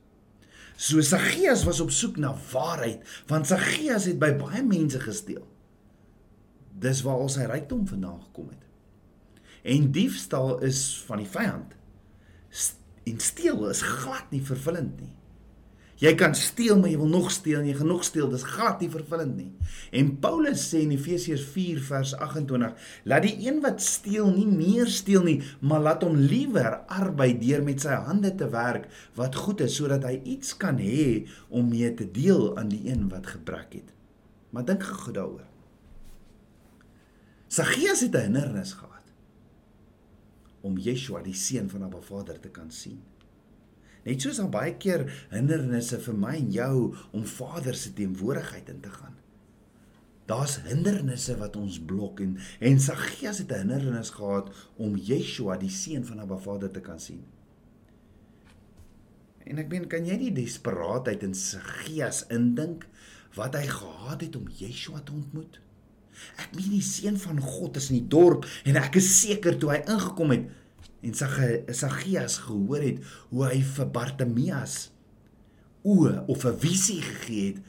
So 0.79 1.01
Saggeus 1.03 1.65
was 1.67 1.79
op 1.83 1.91
soek 1.91 2.19
na 2.19 2.33
waarheid, 2.51 3.03
want 3.31 3.47
Saggeus 3.47 4.07
het 4.11 4.19
by 4.19 4.33
baie 4.39 4.63
mense 4.63 4.99
gesteel. 5.03 5.45
Dis 6.79 7.03
waar 7.03 7.23
al 7.23 7.31
sy 7.31 7.47
rykdom 7.47 7.87
vandaan 7.87 8.19
gekom 8.27 8.51
het. 8.51 8.68
En 9.63 9.91
diefstal 9.91 10.59
is 10.63 11.03
van 11.05 11.17
die 11.17 11.29
vyand. 11.29 11.75
En 13.03 13.19
steel 13.19 13.69
is 13.69 13.81
glad 13.81 14.29
nie 14.31 14.43
vervullend 14.45 14.99
nie. 14.99 15.13
Jy 15.99 16.13
kan 16.15 16.31
steel, 16.37 16.77
maar 16.79 16.87
jy 16.93 16.97
wil 17.01 17.09
nog 17.11 17.25
steel 17.33 17.57
en 17.59 17.65
jy 17.67 17.73
gaan 17.75 17.89
nog 17.91 18.05
steel, 18.07 18.29
dis 18.31 18.45
glad 18.47 18.79
nie 18.79 18.87
vervullend 18.91 19.33
nie. 19.35 19.49
En 19.99 20.13
Paulus 20.23 20.61
sê 20.69 20.85
in 20.85 20.93
Efesiërs 20.95 21.43
4 21.51 21.81
vers 21.89 22.13
28, 22.15 22.85
laat 23.11 23.25
die 23.25 23.33
een 23.43 23.59
wat 23.65 23.83
steel 23.83 24.29
nie 24.31 24.47
meer 24.47 24.87
steel 24.87 25.25
nie, 25.27 25.41
maar 25.59 25.83
laat 25.83 26.05
hom 26.07 26.15
liewer 26.15 26.77
arbei 26.87 27.33
deur 27.41 27.65
met 27.67 27.83
sy 27.83 27.97
hande 28.07 28.31
te 28.39 28.47
werk 28.53 28.87
wat 29.19 29.35
goed 29.35 29.65
is 29.65 29.75
sodat 29.75 30.07
hy 30.07 30.15
iets 30.37 30.55
kan 30.61 30.79
hê 30.79 31.25
om 31.51 31.67
mee 31.67 31.91
te 31.91 32.07
deel 32.07 32.53
aan 32.55 32.71
die 32.71 32.85
een 32.87 33.09
wat 33.11 33.27
gebrek 33.35 33.81
het. 33.81 33.91
Maar 34.55 34.69
dink 34.71 34.87
gou 34.87 35.11
daaroor. 35.11 35.43
Saggeus 37.51 38.05
het 38.07 38.15
'n 38.15 38.31
hindernis 38.31 38.71
gehad 38.71 38.98
om 40.61 40.77
Yeshua 40.77 41.21
die 41.23 41.35
seun 41.37 41.69
van 41.69 41.83
Abba 41.87 42.01
Vader 42.01 42.39
te 42.39 42.49
kan 42.49 42.71
sien. 42.71 42.99
Net 44.05 44.21
soos 44.23 44.39
daar 44.39 44.51
baie 44.51 44.75
keer 44.79 45.05
hindernisse 45.31 45.99
vir 46.01 46.15
my 46.17 46.35
en 46.39 46.51
jou 46.51 46.75
om 47.11 47.25
Vader 47.27 47.75
se 47.75 47.93
teenwoordigheid 47.93 48.69
in 48.71 48.79
te 48.83 48.91
gaan. 48.93 49.17
Daar's 50.29 50.59
hindernisse 50.67 51.35
wat 51.39 51.57
ons 51.57 51.79
blok 51.81 52.21
en 52.21 52.37
en 52.59 52.79
Saggeus 52.79 53.41
het 53.41 53.51
'n 53.51 53.65
hindernis 53.65 54.09
gehad 54.09 54.53
om 54.77 54.95
Yeshua 54.95 55.57
die 55.57 55.69
seun 55.69 56.05
van 56.05 56.19
Abba 56.19 56.37
Vader 56.37 56.71
te 56.71 56.81
kan 56.81 56.99
sien. 56.99 57.23
En 59.43 59.57
ek 59.57 59.69
meen, 59.69 59.87
kan 59.87 60.05
jy 60.05 60.17
die 60.17 60.33
desperaatheid 60.33 61.23
in 61.23 61.33
Saggeus 61.33 62.27
indink 62.27 62.85
wat 63.35 63.55
hy 63.55 63.65
gehad 63.67 64.21
het 64.21 64.35
om 64.35 64.47
Yeshua 64.47 64.99
te 64.99 65.11
ontmoet? 65.11 65.59
Ek 66.37 66.55
meen 66.55 66.71
die 66.71 66.85
seun 66.85 67.17
van 67.17 67.39
God 67.41 67.77
is 67.77 67.89
in 67.89 67.99
die 67.99 68.07
dorp 68.07 68.45
en 68.65 68.75
ek 68.75 68.95
is 68.95 69.09
seker 69.21 69.57
toe 69.57 69.71
hy 69.71 69.83
ingekom 69.85 70.31
het 70.35 70.47
en 71.01 71.13
Saggeus 71.15 72.37
gehoor 72.43 72.83
het 72.83 73.03
hoe 73.29 73.45
hy 73.47 73.59
vir 73.63 73.91
Bartimeus 73.95 74.89
oë 75.87 76.25
of 76.27 76.45
'n 76.45 76.59
visie 76.59 77.01
gegee 77.01 77.53
het 77.53 77.59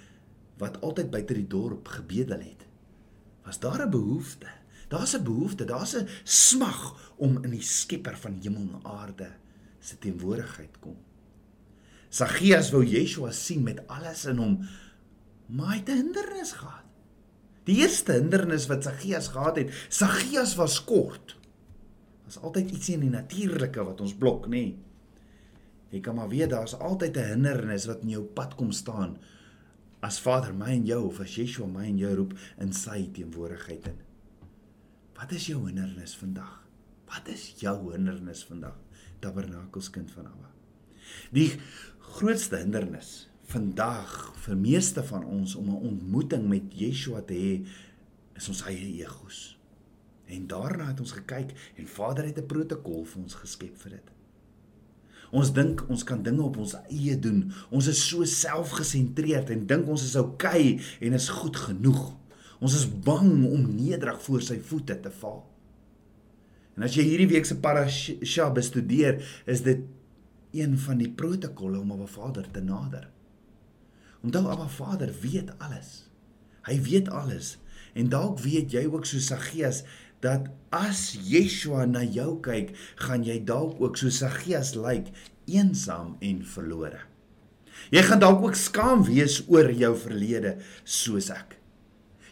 wat 0.59 0.81
altyd 0.83 1.11
buite 1.11 1.35
die 1.35 1.47
dorp 1.47 1.89
gebedel 1.89 2.41
het. 2.41 2.67
Was 3.45 3.61
daar 3.61 3.87
'n 3.87 3.91
behoefte? 3.91 4.47
Daar's 4.89 5.15
'n 5.15 5.23
behoefte, 5.23 5.65
daar's 5.65 5.95
'n 5.95 6.09
smag 6.25 7.13
om 7.17 7.45
in 7.45 7.51
die 7.51 7.63
Skepper 7.63 8.17
van 8.17 8.41
hemel 8.43 8.61
en 8.61 8.85
aarde 8.85 9.31
se 9.81 9.99
teenwoordigheid 9.99 10.79
kom. 10.81 10.97
Saggeus 12.09 12.71
wou 12.71 12.85
Yeshua 12.85 13.31
sien 13.31 13.63
met 13.63 13.87
alles 13.87 14.25
in 14.25 14.37
hom, 14.37 14.69
maar 15.47 15.69
hy 15.69 15.77
het 15.77 15.89
'n 15.89 15.97
hindernis 15.97 16.53
gehad. 16.53 16.90
Die 17.71 17.79
eerste 17.85 18.17
hindernis 18.19 18.67
wat 18.67 18.83
Saggeus 18.87 19.31
gehad 19.31 19.61
het, 19.61 19.75
Saggeus 19.89 20.57
was 20.59 20.81
kort. 20.85 21.37
Daar's 22.25 22.41
altyd 22.43 22.71
iets 22.75 22.89
in 22.91 23.05
die 23.05 23.13
natuurlike 23.13 23.85
wat 23.87 24.01
ons 24.03 24.15
blok, 24.19 24.49
nê? 24.51 24.65
Nee. 24.65 24.79
Jy 25.91 26.01
kan 26.07 26.15
maar 26.15 26.31
weet 26.31 26.53
daar's 26.53 26.77
altyd 26.79 27.17
'n 27.17 27.31
hindernis 27.35 27.87
wat 27.87 28.03
in 28.03 28.11
jou 28.15 28.23
pad 28.23 28.55
kom 28.55 28.73
staan 28.73 29.19
as 30.01 30.21
Vader 30.21 30.55
my 30.55 30.71
en 30.71 30.87
jou 30.87 31.07
of 31.07 31.21
as 31.21 31.35
Yeshua 31.35 31.67
my 31.67 31.85
en 31.85 31.99
jou 31.99 32.15
roep 32.15 32.35
in 32.59 32.73
sy 32.73 33.11
teenwoordigheid 33.13 33.87
in. 33.87 33.99
Wat 35.15 35.33
is 35.33 35.47
jou 35.47 35.67
hindernis 35.67 36.17
vandag? 36.17 36.63
Wat 37.07 37.29
is 37.29 37.55
jou 37.61 37.93
hindernis 37.93 38.45
vandag? 38.45 38.79
Tabernakelskind 39.21 40.11
van 40.11 40.27
Abba. 40.27 40.51
Die 41.31 41.61
grootste 41.99 42.57
hindernis 42.57 43.30
vandag 43.51 44.13
vir 44.45 44.57
meeste 44.57 45.03
van 45.05 45.25
ons 45.25 45.55
om 45.59 45.71
'n 45.71 45.87
ontmoeting 45.91 46.49
met 46.49 46.63
Yeshua 46.75 47.21
te 47.21 47.35
hê 47.35 47.67
is 48.37 48.49
ons 48.49 48.63
eie 48.63 49.03
egos. 49.03 49.59
En 50.27 50.47
daarna 50.47 50.87
het 50.87 51.01
ons 51.01 51.13
gekyk 51.13 51.51
en 51.77 51.87
Vader 51.87 52.25
het 52.25 52.39
'n 52.39 52.47
protokol 52.47 53.05
vir 53.05 53.23
ons 53.23 53.35
geskep 53.35 53.77
vir 53.77 53.91
dit. 53.91 54.11
Ons 55.31 55.53
dink 55.53 55.85
ons 55.89 56.05
kan 56.05 56.23
dinge 56.23 56.43
op 56.43 56.57
ons 56.57 56.75
eie 56.89 57.19
doen. 57.19 57.53
Ons 57.71 57.87
is 57.87 58.09
so 58.09 58.25
selfgesentreerd 58.25 59.51
en 59.51 59.67
dink 59.67 59.89
ons 59.89 60.05
is 60.05 60.17
oukei 60.17 60.75
okay 60.75 60.81
en 61.01 61.13
is 61.13 61.29
goed 61.29 61.57
genoeg. 61.57 62.17
Ons 62.61 62.75
is 62.75 62.89
bang 63.05 63.47
om 63.47 63.77
nederig 63.77 64.23
voor 64.23 64.43
sy 64.43 64.59
voete 64.59 65.01
te 65.01 65.11
val. 65.11 65.47
En 66.77 66.83
as 66.83 66.95
jy 66.95 67.03
hierdie 67.03 67.29
week 67.29 67.47
se 67.47 67.57
parasha 67.57 68.51
bestudeer, 68.51 69.43
is 69.47 69.63
dit 69.63 69.79
een 70.53 70.79
van 70.79 70.99
die 70.99 71.11
protokolle 71.11 71.79
om 71.79 71.93
'n 71.93 72.07
Vader 72.07 72.51
te 72.51 72.61
nader. 72.61 73.11
Onthou, 74.21 74.47
Abba 74.53 74.69
Vader 74.69 75.13
weet 75.21 75.53
alles. 75.59 76.11
Hy 76.69 76.77
weet 76.85 77.09
alles. 77.09 77.59
En 77.97 78.09
dalk 78.13 78.39
weet 78.45 78.73
jy 78.73 78.85
ook 78.87 79.07
so 79.09 79.19
Saggeus 79.19 79.83
dat 80.21 80.51
as 80.69 81.15
Yeshua 81.17 81.87
na 81.89 82.03
jou 82.05 82.35
kyk, 82.45 82.75
gaan 83.01 83.25
jy 83.25 83.39
dalk 83.49 83.81
ook 83.81 83.97
so 83.97 84.13
Saggeus 84.13 84.75
lyk, 84.77 85.09
eensaam 85.49 86.19
en 86.21 86.45
verlore. 86.45 87.01
Jy 87.91 88.03
gaan 88.05 88.21
dalk 88.21 88.45
ook 88.45 88.59
skaam 88.59 89.03
wees 89.09 89.41
oor 89.49 89.73
jou 89.73 89.95
verlede 89.97 90.59
soos 90.85 91.31
ek. 91.33 91.57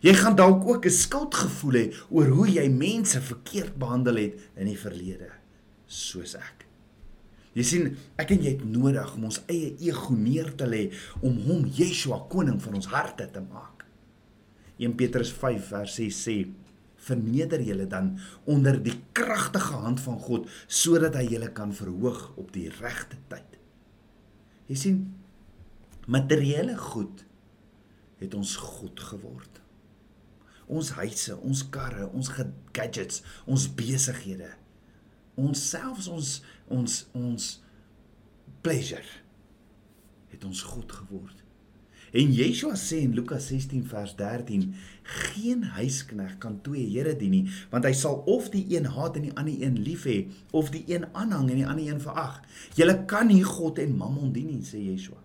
Jy 0.05 0.13
gaan 0.15 0.37
dalk 0.39 0.63
ook 0.69 0.87
'n 0.87 0.95
skuldgevoel 0.95 1.77
hê 1.81 1.87
oor 2.11 2.29
hoe 2.29 2.49
jy 2.49 2.69
mense 2.69 3.21
verkeerd 3.21 3.75
behandel 3.79 4.17
het 4.17 4.35
in 4.55 4.67
die 4.67 4.79
verlede 4.79 5.31
soos 5.87 6.35
ek. 6.37 6.58
Jy 7.59 7.65
sien, 7.67 7.89
ek 8.21 8.37
en 8.37 8.45
jy 8.45 8.53
het 8.55 8.63
nodig 8.63 9.15
om 9.17 9.27
ons 9.27 9.41
eie 9.51 9.73
ego 9.83 10.15
neer 10.15 10.53
te 10.55 10.69
lê 10.69 10.85
om 11.19 11.35
hom 11.49 11.65
Yeshua 11.75 12.21
koning 12.31 12.61
van 12.63 12.79
ons 12.79 12.91
harte 12.93 13.27
te 13.35 13.43
maak. 13.43 13.83
1 14.79 14.95
Petrus 14.99 15.33
5 15.35 15.73
vers 15.73 15.97
6 15.99 16.21
sê 16.29 16.37
verneder 17.09 17.63
julle 17.67 17.87
dan 17.91 18.13
onder 18.47 18.79
die 18.83 18.95
kragtige 19.17 19.81
hand 19.83 20.03
van 20.05 20.19
God 20.23 20.47
sodat 20.67 21.19
hy 21.19 21.25
julle 21.33 21.51
kan 21.55 21.75
verhoog 21.75 22.29
op 22.39 22.53
die 22.55 22.69
regte 22.79 23.19
tyd. 23.33 23.59
Jy 24.71 24.79
sien 24.79 25.01
materiële 26.07 26.77
goed 26.79 27.25
het 28.23 28.35
ons 28.39 28.55
goed 28.63 29.03
geword. 29.11 29.59
Ons 30.69 30.93
huise, 30.99 31.35
ons 31.43 31.65
karre, 31.73 32.07
ons 32.13 32.31
gadgets, 32.37 33.23
ons 33.49 33.67
besighede, 33.79 34.51
ons 35.39 35.63
selfs 35.71 36.11
ons 36.13 36.33
ons 36.69 37.01
ons 37.13 37.51
pleasure 38.61 39.19
het 40.29 40.45
ons 40.45 40.63
goed 40.63 40.93
geword. 40.93 41.45
En 42.17 42.31
Yeshua 42.33 42.77
sê 42.81 43.03
in 43.05 43.13
Lukas 43.13 43.51
16 43.51 43.85
vers 43.91 44.15
13: 44.17 44.75
Geen 45.03 45.63
huisknegt 45.77 46.39
kan 46.41 46.61
twee 46.65 46.87
here 46.89 47.13
dien 47.17 47.35
nie, 47.37 47.45
want 47.73 47.85
hy 47.85 47.93
sal 47.93 48.23
of 48.25 48.49
die 48.53 48.65
een 48.73 48.89
haat 48.95 49.19
en 49.21 49.29
die 49.29 49.35
ander 49.35 49.61
een 49.61 49.77
lief 49.85 50.07
hê, 50.09 50.23
of 50.57 50.73
die 50.73 50.85
een 50.89 51.05
aanhang 51.13 51.51
en 51.51 51.61
die 51.61 51.69
ander 51.69 51.85
een 51.85 52.01
verag. 52.01 52.41
Julle 52.79 52.97
kan 53.11 53.29
nie 53.29 53.43
God 53.45 53.81
en 53.83 53.97
Mammon 53.97 54.33
dien 54.33 54.49
nie, 54.55 54.65
sê 54.65 54.81
Yeshua. 54.81 55.21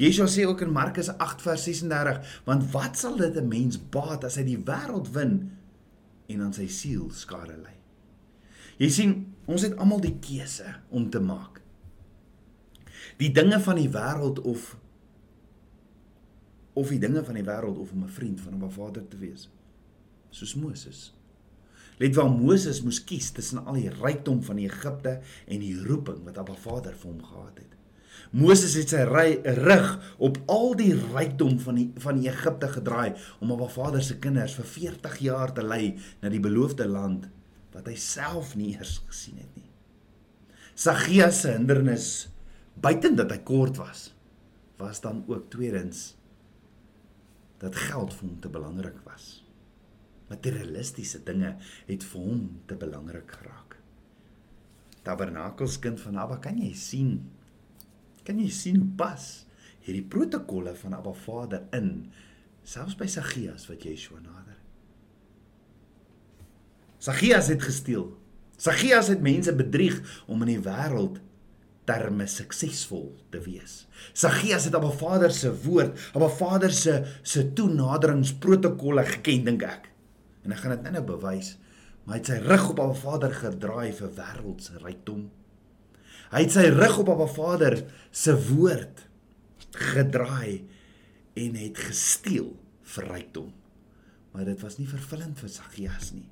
Yeshua 0.00 0.28
sê 0.28 0.44
ook 0.48 0.60
in 0.66 0.76
Markus 0.76 1.08
8 1.16 1.42
vers 1.42 1.64
36: 1.64 2.20
Want 2.44 2.68
wat 2.74 3.00
sal 3.00 3.16
dit 3.16 3.36
'n 3.36 3.48
mens 3.48 3.80
baat 3.90 4.24
as 4.24 4.36
hy 4.36 4.44
die 4.44 4.60
wêreld 4.60 5.12
wen 5.16 5.56
en 6.28 6.40
aan 6.40 6.52
sy 6.52 6.68
siel 6.68 7.10
skade 7.10 7.56
ly? 7.56 7.79
Jy 8.80 8.88
sien, 8.88 9.14
ons 9.50 9.64
het 9.66 9.76
almal 9.76 10.00
die 10.00 10.14
keuse 10.24 10.64
om 10.88 11.10
te 11.12 11.20
maak. 11.20 11.58
Die 13.20 13.28
dinge 13.36 13.58
van 13.60 13.76
die 13.76 13.90
wêreld 13.92 14.40
of 14.48 14.76
of 16.80 16.88
die 16.88 17.00
dinge 17.02 17.20
van 17.26 17.36
die 17.36 17.44
wêreld 17.44 17.76
of 17.82 17.90
om 17.92 18.04
'n 18.04 18.08
vriend 18.08 18.40
van 18.40 18.54
'n 18.56 18.70
Vader 18.70 19.08
te 19.08 19.16
wees. 19.16 19.50
Soos 20.30 20.54
Moses. 20.54 21.14
Let 21.98 22.14
wel 22.14 22.30
Moses 22.30 22.82
moes 22.82 23.04
kies 23.04 23.30
tussen 23.30 23.64
al 23.64 23.74
die 23.74 23.90
rykdom 23.90 24.42
van 24.42 24.56
Egipte 24.56 25.20
en 25.46 25.60
die 25.60 25.76
roeping 25.84 26.24
wat 26.24 26.38
Abba 26.38 26.54
Vader 26.54 26.94
vir 26.94 27.10
hom 27.10 27.22
gehad 27.22 27.58
het. 27.58 27.76
Moses 28.30 28.74
het 28.74 28.88
sy 28.88 29.02
rug 29.44 30.14
op 30.18 30.38
al 30.46 30.74
die 30.76 30.94
rykdom 30.94 31.58
van 31.58 31.74
die 31.74 31.90
van 31.96 32.20
die 32.20 32.28
Egipte 32.28 32.68
gedraai 32.68 33.14
om 33.40 33.52
Abba 33.52 33.68
Vader 33.68 34.02
se 34.02 34.18
kinders 34.18 34.54
vir 34.54 34.64
40 34.64 35.18
jaar 35.18 35.52
te 35.52 35.62
lei 35.62 35.98
na 36.22 36.28
die 36.28 36.40
beloofde 36.40 36.88
land 36.88 37.28
wat 37.74 37.88
hy 37.90 37.96
self 38.00 38.54
nie 38.58 38.72
eers 38.74 38.98
gesien 39.08 39.40
het 39.42 39.58
nie. 39.58 39.68
Saggeus 40.74 41.42
se 41.42 41.52
hindernis 41.54 42.08
buiten 42.80 43.18
dat 43.18 43.32
hy 43.34 43.40
kort 43.46 43.78
was, 43.80 44.08
was 44.80 45.02
dan 45.04 45.22
ook 45.28 45.50
tweedens 45.52 46.14
dat 47.60 47.76
geld 47.76 48.14
vir 48.16 48.26
hom 48.26 48.38
te 48.40 48.48
belangrik 48.52 49.02
was. 49.04 49.42
Materialistiese 50.30 51.20
dinge 51.26 51.56
het 51.88 52.06
vir 52.06 52.24
hom 52.24 52.46
te 52.70 52.78
belangrik 52.80 53.34
geraak. 53.40 53.76
Tabernakelskind 55.04 56.00
van 56.00 56.16
Abba, 56.20 56.38
kan 56.40 56.60
jy 56.60 56.72
sien? 56.76 57.12
Kan 58.24 58.40
jy 58.40 58.48
sien 58.52 58.80
hoe 58.80 58.90
pas 58.96 59.28
hierdie 59.84 60.04
protokolle 60.04 60.74
van 60.80 60.96
Abba 60.96 61.12
Vader 61.26 61.66
in 61.76 62.10
selfs 62.64 62.96
by 63.00 63.08
Saggeus 63.10 63.66
wat 63.68 63.84
Yeshua 63.84 64.20
nader? 64.22 64.49
Saggeus 67.00 67.48
het 67.48 67.62
gesteel. 67.64 68.10
Saggeus 68.60 69.08
het 69.08 69.22
mense 69.24 69.54
bedrieg 69.56 70.00
om 70.28 70.42
in 70.44 70.50
die 70.52 70.62
wêreld 70.64 71.16
terme 71.88 72.26
suksesvol 72.28 73.06
te 73.32 73.40
wees. 73.40 73.86
Saggeus 74.12 74.66
het 74.68 74.76
op 74.76 74.84
'n 74.84 74.98
Vader 74.98 75.32
se 75.32 75.50
woord, 75.64 75.96
op 76.12 76.22
'n 76.22 76.36
Vader 76.36 76.72
se 76.72 77.04
se 77.22 77.52
toenaderingsprotokolle 77.52 79.04
geken 79.04 79.44
dink 79.44 79.62
ek. 79.62 79.88
En 80.44 80.52
ek 80.52 80.58
gaan 80.58 80.70
dit 80.70 80.82
nou-nou 80.82 81.04
bewys, 81.04 81.58
maar 82.04 82.14
hy 82.14 82.20
het 82.20 82.26
sy 82.26 82.38
rug 82.44 82.70
op 82.70 82.80
'n 82.80 82.94
Vader 82.94 83.32
gedraai 83.32 83.92
vir 83.92 84.10
wêreldse 84.14 84.78
rykdom. 84.84 85.30
Hy 86.30 86.40
het 86.42 86.52
sy 86.52 86.68
rug 86.68 86.98
op 86.98 87.08
'n 87.08 87.34
Vader 87.34 87.84
se 88.10 88.34
woord 88.48 89.08
gedraai 89.72 90.68
en 91.34 91.54
het 91.54 91.78
gesteel 91.78 92.56
vir 92.82 93.04
rykdom. 93.04 93.52
Maar 94.32 94.44
dit 94.44 94.60
was 94.60 94.78
nie 94.78 94.88
vervullend 94.88 95.38
vir 95.38 95.48
Saggeus 95.48 96.12
nie. 96.12 96.30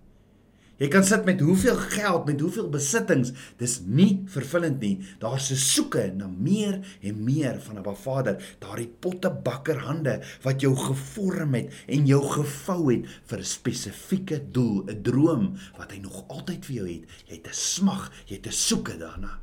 Jy 0.78 0.86
kan 0.92 1.02
sit 1.02 1.24
met 1.26 1.40
hoeveel 1.42 1.74
geld, 1.90 2.28
met 2.28 2.38
hoeveel 2.38 2.68
besittings, 2.70 3.32
dis 3.58 3.80
nie 3.82 4.22
vervullend 4.30 4.78
nie. 4.78 5.00
Daar's 5.18 5.50
'n 5.50 5.56
soeke 5.56 6.12
na 6.14 6.28
meer 6.28 6.78
en 7.02 7.24
meer 7.24 7.58
van 7.60 7.78
'n 7.78 7.96
Vader, 7.96 8.36
daardie 8.60 8.86
pottebakker 9.00 9.78
hande 9.78 10.22
wat 10.42 10.60
jou 10.60 10.76
gevorm 10.76 11.54
het 11.54 11.72
en 11.88 12.06
jou 12.06 12.22
gevou 12.22 12.92
het 12.92 13.06
vir 13.26 13.38
'n 13.38 13.44
spesifieke 13.44 14.50
doel, 14.52 14.84
'n 14.86 15.02
droom 15.02 15.58
wat 15.78 15.90
hy 15.90 15.98
nog 15.98 16.28
altyd 16.28 16.64
vir 16.64 16.74
jou 16.74 16.88
het. 16.88 17.04
Jy 17.26 17.34
het 17.34 17.48
'n 17.48 17.54
smag, 17.54 18.12
jy 18.26 18.36
het 18.36 18.46
'n 18.46 18.52
soeke 18.52 18.96
daarna. 18.98 19.40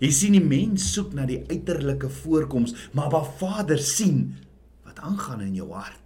Jy 0.00 0.10
sien 0.10 0.32
die 0.32 0.44
mens 0.44 0.92
soek 0.92 1.12
na 1.12 1.26
die 1.26 1.44
uiterlike 1.48 2.08
voorkoms, 2.08 2.74
maar 2.92 3.04
Abba 3.04 3.24
Vader 3.24 3.78
sien 3.78 4.36
wat 4.84 4.98
aangaan 4.98 5.40
in 5.40 5.54
jou 5.54 5.72
hart. 5.72 6.01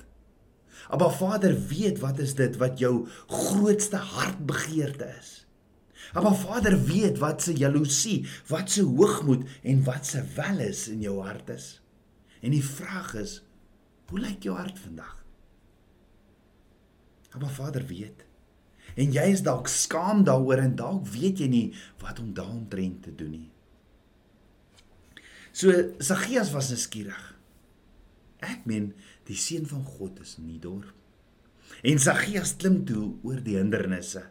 Abba 0.90 1.08
Vader 1.10 1.56
weet 1.68 1.98
wat 2.02 2.18
is 2.22 2.34
dit 2.38 2.56
wat 2.62 2.78
jou 2.78 3.08
grootste 3.26 3.96
hartbegeerte 3.96 5.08
is. 5.18 5.32
Abba 6.14 6.32
Vader 6.34 6.76
weet 6.84 7.18
wat 7.18 7.42
se 7.42 7.54
jaloesie, 7.56 8.26
wat 8.46 8.70
se 8.70 8.82
hoogmoed 8.82 9.48
en 9.62 9.82
wat 9.84 10.06
se 10.06 10.22
wel 10.36 10.62
is 10.68 10.86
in 10.88 11.00
jou 11.00 11.18
hart 11.22 11.50
is. 11.50 11.80
En 12.40 12.54
die 12.54 12.64
vraag 12.64 13.14
is, 13.18 13.40
hoe 14.10 14.20
lyk 14.22 14.46
jou 14.46 14.54
hart 14.56 14.78
vandag? 14.78 15.16
Abba 17.34 17.48
Vader 17.48 17.84
weet. 17.86 18.24
En 18.96 19.12
jy 19.12 19.26
is 19.34 19.42
dalk 19.44 19.68
skaam 19.68 20.22
daaroor 20.24 20.62
en 20.62 20.76
dalk 20.78 21.08
weet 21.12 21.42
jy 21.42 21.48
nie 21.52 21.66
wat 22.00 22.20
om 22.22 22.30
daaromtrent 22.36 23.02
te 23.04 23.12
doen 23.14 23.34
nie. 23.34 23.50
So 25.56 25.72
Saggeus 25.98 26.52
was 26.54 26.70
nuuskierig. 26.72 27.20
Ek 28.44 28.64
meen 28.68 28.92
die 29.26 29.38
seun 29.38 29.66
van 29.68 29.84
God 29.84 30.20
is 30.22 30.36
in 30.40 30.48
die 30.52 30.62
dorp. 30.62 30.94
En 31.86 31.98
Saggeus 32.00 32.54
klim 32.60 32.84
toe 32.86 33.16
oor 33.26 33.42
die 33.42 33.56
hindernisse. 33.58 34.22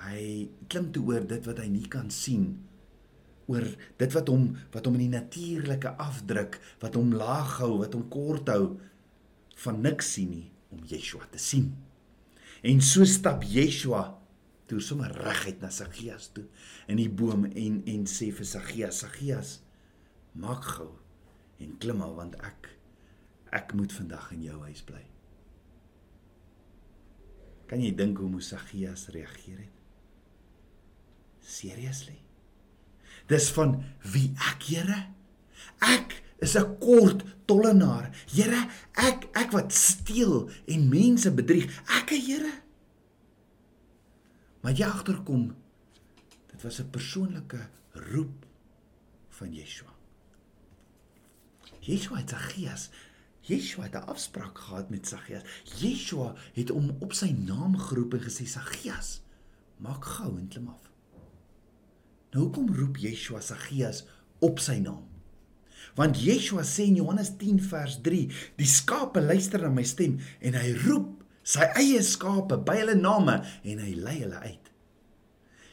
Hy 0.00 0.48
klim 0.72 0.88
toe 0.94 1.04
oor 1.12 1.26
dit 1.28 1.46
wat 1.46 1.60
hy 1.60 1.68
nie 1.68 1.86
kan 1.92 2.08
sien 2.14 2.54
oor 3.50 3.66
dit 3.98 4.14
wat 4.14 4.30
hom 4.30 4.46
wat 4.70 4.86
hom 4.86 4.96
in 4.96 5.08
die 5.08 5.16
natuurlike 5.16 5.96
afdruk, 6.00 6.60
wat 6.82 6.96
hom 6.98 7.12
laag 7.18 7.58
hou, 7.58 7.80
wat 7.82 7.96
hom 7.96 8.06
kort 8.12 8.50
hou 8.52 8.76
van 9.64 9.82
niks 9.84 10.14
sien 10.14 10.30
nie 10.36 10.46
om 10.70 10.84
Yeshua 10.86 11.26
te 11.32 11.40
sien. 11.42 11.72
En 12.62 12.80
so 12.84 13.06
stap 13.08 13.42
Yeshua 13.42 14.04
toe 14.70 14.78
sommer 14.84 15.10
reguit 15.24 15.58
na 15.62 15.72
Saggeus 15.74 16.30
toe 16.34 16.46
in 16.90 17.00
die 17.00 17.10
boom 17.10 17.48
en 17.50 17.80
en 17.90 18.06
sê 18.06 18.30
vir 18.34 18.46
Saggeus, 18.46 19.02
Saggeus, 19.02 19.56
maak 20.38 20.62
gou 20.76 20.92
en 21.60 21.74
klim 21.82 22.04
al 22.06 22.14
want 22.16 22.38
ek 22.46 22.70
ek 23.50 23.74
moet 23.74 23.92
vandag 23.92 24.30
in 24.32 24.42
jou 24.46 24.60
huis 24.62 24.82
bly. 24.86 25.02
Kan 27.70 27.82
jy 27.82 27.92
dink 27.94 28.18
hoe 28.18 28.30
Mosagias 28.30 29.08
reageer 29.14 29.58
het? 29.62 29.76
Seriously? 31.46 32.18
Dis 33.30 33.50
van 33.54 33.76
wie 34.12 34.30
ek, 34.50 34.66
Here? 34.70 34.98
Ek 35.86 36.22
is 36.42 36.56
'n 36.56 36.78
kort 36.78 37.22
tollenaar. 37.46 38.10
Here, 38.26 38.68
ek 38.94 39.28
ek 39.36 39.52
wat 39.52 39.72
steel 39.72 40.50
en 40.66 40.88
mense 40.88 41.30
bedrieg. 41.30 41.70
Ek, 41.98 42.10
Here. 42.10 42.52
Maar 44.62 44.72
jy 44.72 44.86
agterkom 44.86 45.56
dit 46.50 46.62
was 46.62 46.80
'n 46.80 46.90
persoonlike 46.90 47.68
roep 47.92 48.46
van 49.28 49.54
Yeshua. 49.54 49.94
Yeshua 51.80 52.16
het 52.16 52.30
Saggeus 52.30 52.90
Yeshua 53.40 53.84
het 53.84 53.94
'n 53.94 54.08
afspraak 54.08 54.58
gehad 54.58 54.90
met 54.90 55.06
Saggeus. 55.06 55.42
Yeshua 55.80 56.34
het 56.52 56.68
hom 56.68 56.96
op 57.00 57.12
sy 57.12 57.30
naam 57.30 57.78
geroep 57.78 58.14
en 58.14 58.20
gesê 58.20 58.46
Saggeus, 58.46 59.22
maak 59.76 60.04
gou 60.04 60.38
en 60.38 60.48
klim 60.48 60.68
af. 60.68 60.90
Nou 62.30 62.44
hoekom 62.44 62.74
roep 62.74 62.96
Yeshua 62.96 63.40
Saggeus 63.40 64.04
op 64.38 64.58
sy 64.58 64.78
naam? 64.78 65.08
Want 65.94 66.20
Yeshua 66.22 66.62
sê 66.62 66.86
in 66.86 66.94
Johannes 66.94 67.36
10 67.36 67.60
vers 67.60 67.98
3, 68.02 68.30
die 68.56 68.66
skape 68.66 69.20
luister 69.20 69.60
na 69.60 69.68
my 69.68 69.82
stem 69.82 70.18
en 70.40 70.54
hy 70.54 70.72
roep 70.86 71.24
sy 71.42 71.66
eie 71.80 72.02
skape 72.02 72.60
by 72.64 72.76
hulle 72.82 72.94
name 72.94 73.40
en 73.64 73.78
hy 73.78 73.94
lei 73.94 74.18
hulle 74.20 74.38
uit. 74.44 74.69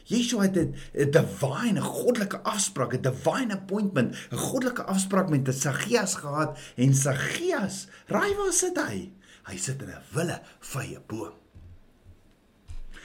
Yeshua 0.08 0.42
het 0.48 0.56
'n 0.56 1.10
divine, 1.10 1.80
'n 1.80 1.84
goddelike 1.84 2.40
afspraak, 2.42 2.94
'n 2.94 3.02
divine 3.02 3.52
appointment, 3.52 4.16
'n 4.30 4.36
goddelike 4.36 4.82
afspraak 4.82 5.28
met 5.28 5.54
Saggeus 5.54 6.14
gehad 6.14 6.58
en 6.76 6.94
Saggeus, 6.94 7.86
raai 8.06 8.34
waar 8.36 8.52
sit 8.52 8.76
hy? 8.76 9.12
Hy 9.44 9.56
sit 9.56 9.82
in 9.82 9.88
'n 9.88 10.02
wille 10.12 10.40
vye 10.60 11.00
boom. 11.06 11.32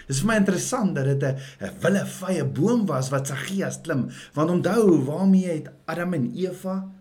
Dit 0.07 0.15
is 0.15 0.19
vir 0.19 0.27
my 0.27 0.35
interessant 0.35 0.95
dat 0.95 1.05
dit 1.05 1.23
'n 1.59 1.79
wille 1.81 2.05
vye 2.05 2.45
boom 2.45 2.85
was 2.85 3.09
wat 3.09 3.27
Saggeus 3.27 3.81
klim, 3.81 4.09
want 4.33 4.49
onthou 4.49 5.03
waarmee 5.05 5.47
het 5.47 5.71
Adam 5.85 6.13
en 6.13 6.31
Eva 6.35 6.91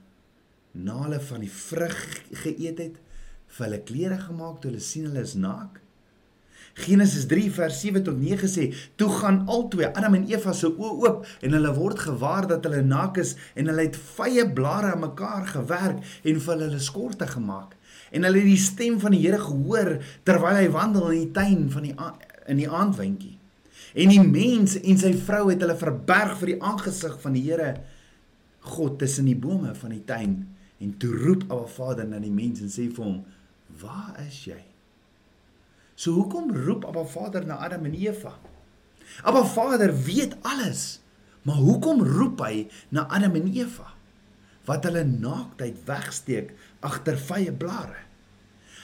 na 0.73 1.03
hulle 1.03 1.21
van 1.21 1.41
die 1.41 1.51
vrug 1.51 2.23
geëet 2.33 2.79
het, 2.79 2.97
vir 3.47 3.67
hulle 3.67 3.83
klere 3.83 4.19
gemaak 4.19 4.61
toe 4.61 4.71
hulle 4.71 4.81
sien 4.81 5.05
hulle 5.05 5.21
is 5.21 5.35
naak? 5.35 5.82
Genesis 6.74 7.26
3 7.26 7.50
vers 7.52 7.80
7 7.80 8.02
tot 8.02 8.20
9 8.20 8.48
sê: 8.48 8.74
"Toe 8.96 9.08
gaan 9.08 9.46
albei 9.46 9.90
Adam 9.92 10.14
en 10.14 10.26
Eva 10.28 10.52
se 10.52 10.66
oë 10.66 10.92
oop 11.04 11.26
en 11.40 11.52
hulle 11.52 11.74
word 11.74 11.98
gewaar 11.98 12.46
dat 12.46 12.64
hulle 12.64 12.82
naak 12.82 13.16
is 13.16 13.35
en 13.54 13.66
hulle 13.66 13.82
het 13.82 13.96
vye 14.16 14.52
blare 14.52 14.92
aan 14.92 15.00
mekaar 15.00 15.46
gewerk 15.46 16.00
en 16.24 16.40
vir 16.40 16.58
hulle 16.58 16.80
skorte 16.80 17.26
gemaak. 17.26 17.76
En 18.11 18.24
hulle 18.24 18.38
het 18.38 18.48
die 18.48 18.56
stem 18.56 19.00
van 19.00 19.11
die 19.11 19.20
Here 19.20 19.38
gehoor 19.38 19.98
terwyl 20.24 20.56
hy 20.56 20.68
wandel 20.70 21.11
in 21.11 21.18
die 21.18 21.32
tuin 21.32 21.70
van 21.70 21.82
die 21.82 21.94
in 22.46 22.56
die 22.56 22.70
aandwindjie. 22.70 23.38
En 23.94 24.08
die 24.08 24.22
mens 24.24 24.80
en 24.80 24.98
sy 24.98 25.12
vrou 25.12 25.50
het 25.50 25.61
hulle 25.61 25.76
verberg 25.76 26.38
vir 26.40 26.54
die 26.54 26.62
aangesig 26.62 27.20
van 27.20 27.37
die 27.37 27.44
Here 27.50 27.76
God 28.72 28.98
tussen 28.98 29.28
die 29.28 29.37
bome 29.37 29.74
van 29.74 29.90
die 29.90 30.04
tuin 30.04 30.37
en 30.82 30.96
toe 30.98 31.14
roep 31.14 31.44
Abba 31.50 31.66
Vader 31.66 32.08
na 32.08 32.18
die 32.18 32.32
mens 32.32 32.61
en 32.61 32.70
sê 32.72 32.88
vir 32.88 33.04
hom: 33.04 33.24
"Waar 33.80 34.16
is 34.26 34.44
jy?" 34.46 34.71
So 35.94 36.12
hoekom 36.16 36.50
roep 36.57 36.85
Abba 36.88 37.05
Vader 37.05 37.46
na 37.46 37.61
Adam 37.61 37.85
en 37.85 37.94
Eva? 37.94 38.37
Abba 39.22 39.44
Vader 39.44 39.92
weet 40.05 40.37
alles. 40.42 41.00
Maar 41.42 41.59
hoekom 41.59 42.02
roep 42.07 42.40
hy 42.46 42.68
na 42.88 43.07
Adam 43.11 43.35
en 43.35 43.50
Eva? 43.52 43.90
Wat 44.64 44.85
hulle 44.87 45.02
naaktheid 45.05 45.81
wegsteek 45.88 46.52
agter 46.87 47.18
vye 47.18 47.52
blare. 47.52 48.07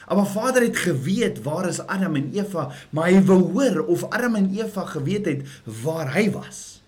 Abba 0.08 0.24
Vader 0.24 0.64
het 0.64 0.76
geweet 0.76 1.42
waar 1.44 1.68
is 1.68 1.80
Adam 1.86 2.16
en 2.16 2.30
Eva, 2.32 2.70
maar 2.90 3.10
hy 3.12 3.20
wou 3.28 3.42
hoor 3.52 3.84
of 3.92 4.06
Adam 4.08 4.38
en 4.40 4.48
Eva 4.56 4.86
geweet 4.88 5.26
het 5.28 5.58
waar 5.84 6.14
hy 6.14 6.30
was. 6.32 6.80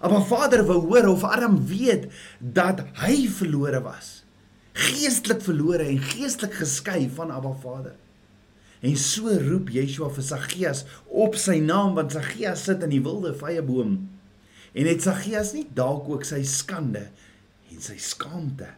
Abba 0.00 0.22
Vader 0.24 0.62
wou 0.64 0.78
hoor 0.86 1.10
of 1.10 1.24
Adam 1.26 1.58
weet 1.66 2.06
dat 2.38 2.84
hy 3.02 3.26
verlore 3.28 3.82
was. 3.84 4.20
Geestelik 4.72 5.42
verlore 5.44 5.84
en 5.90 5.98
geestelik 5.98 6.54
geskei 6.62 7.10
van 7.14 7.34
Abba 7.34 7.52
Vader. 7.62 7.98
En 8.80 8.96
so 8.96 9.32
roep 9.42 9.72
Yeshua 9.74 10.08
vir 10.14 10.24
Saggeus 10.24 10.84
op 11.08 11.36
sy 11.38 11.58
naam 11.64 11.96
want 11.98 12.16
Saggeus 12.16 12.64
sit 12.68 12.84
in 12.86 12.94
die 12.94 13.02
wilde 13.04 13.34
vye 13.36 13.62
boom. 13.64 13.98
En 14.72 14.88
het 14.88 15.04
Saggeus 15.04 15.52
nie 15.56 15.66
dalk 15.76 16.08
ook 16.08 16.24
sy 16.28 16.40
skande 16.48 17.08
en 17.70 17.82
sy 17.84 17.98
skaamte 18.00 18.70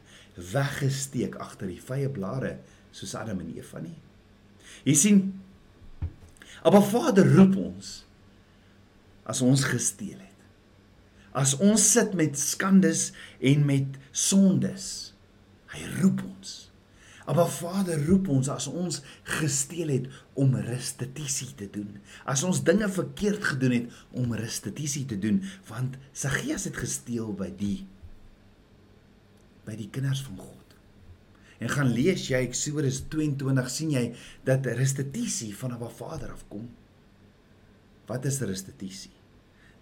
weggesteek 0.53 1.37
agter 1.41 1.71
die 1.71 1.81
vye 1.81 2.09
blare 2.13 2.57
soos 2.93 3.15
Adam 3.17 3.41
en 3.45 3.55
Eva 3.55 3.81
nie. 3.85 3.97
Jy 4.89 4.97
sien 4.99 5.23
Maar 6.63 6.83
Vader 6.83 7.35
roep 7.35 7.57
ons 7.57 8.05
as 9.27 9.41
ons 9.43 9.65
gesteel 9.65 10.19
het. 10.19 10.29
As 11.33 11.57
ons 11.59 11.83
sit 11.95 12.15
met 12.15 12.39
skandes 12.39 13.11
en 13.41 13.65
met 13.67 13.97
sondes. 14.11 14.87
Hy 15.73 15.87
roep 16.01 16.23
ons. 16.27 16.72
Maar 17.27 17.49
Vader 17.49 18.01
roep 18.07 18.29
ons 18.29 18.49
as 18.51 18.67
ons 18.67 18.99
gesteel 19.39 19.93
het 19.95 20.09
om 20.39 20.57
restituisie 20.57 21.53
te 21.55 21.69
doen. 21.71 22.01
As 22.29 22.43
ons 22.43 22.63
dinge 22.67 22.89
verkeerd 22.91 23.45
gedoen 23.53 23.77
het 23.77 24.03
om 24.11 24.35
restituisie 24.35 25.05
te 25.07 25.19
doen, 25.19 25.43
want 25.71 25.97
Saggeus 26.13 26.67
het 26.71 26.77
gesteel 26.77 27.31
by 27.39 27.53
die 27.57 27.87
by 29.63 29.77
die 29.79 29.87
kinders 29.95 30.25
van 30.27 30.41
God. 30.43 30.59
En 31.63 31.71
gaan 31.71 31.93
lees 31.95 32.27
jy 32.27 32.41
Eksodus 32.49 33.05
22 33.13 33.69
sien 33.71 33.93
jy 33.95 34.09
dat 34.43 34.67
restituisie 34.67 35.53
van 35.55 35.79
'n 35.79 35.91
Vader 35.99 36.33
afkom. 36.35 36.67
Wat 38.07 38.25
is 38.25 38.41
restituisie? 38.41 39.22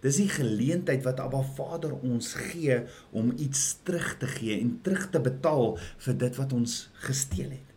Dis 0.01 0.17
die 0.17 0.31
geleentheid 0.33 1.05
wat 1.05 1.21
Abba 1.21 1.43
Vader 1.57 1.93
ons 1.99 2.33
gee 2.39 2.79
om 3.13 3.35
iets 3.37 3.77
terug 3.85 4.15
te 4.21 4.29
gee 4.31 4.57
en 4.57 4.79
terug 4.85 5.11
te 5.13 5.21
betaal 5.21 5.75
vir 6.07 6.17
dit 6.23 6.39
wat 6.41 6.55
ons 6.57 6.77
gesteel 7.05 7.53
het. 7.53 7.75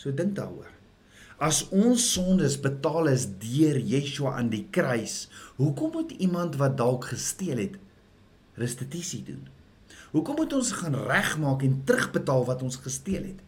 So 0.00 0.12
dink 0.16 0.36
daaroor. 0.38 0.72
As 1.36 1.66
ons 1.68 2.00
sondes 2.14 2.56
betaal 2.64 3.10
is 3.12 3.26
deur 3.42 3.76
Yeshua 3.76 4.38
aan 4.40 4.48
die 4.48 4.64
kruis, 4.72 5.26
hoekom 5.60 5.92
moet 5.98 6.14
iemand 6.16 6.56
wat 6.56 6.78
dalk 6.80 7.10
gesteel 7.12 7.60
het 7.60 7.76
restituisie 8.56 9.20
doen? 9.26 9.42
Hoekom 10.14 10.38
moet 10.40 10.54
ons 10.56 10.70
gaan 10.78 10.96
regmaak 10.96 11.60
en 11.66 11.82
terugbetaal 11.84 12.46
wat 12.48 12.64
ons 12.64 12.80
gesteel 12.80 13.34
het? 13.34 13.42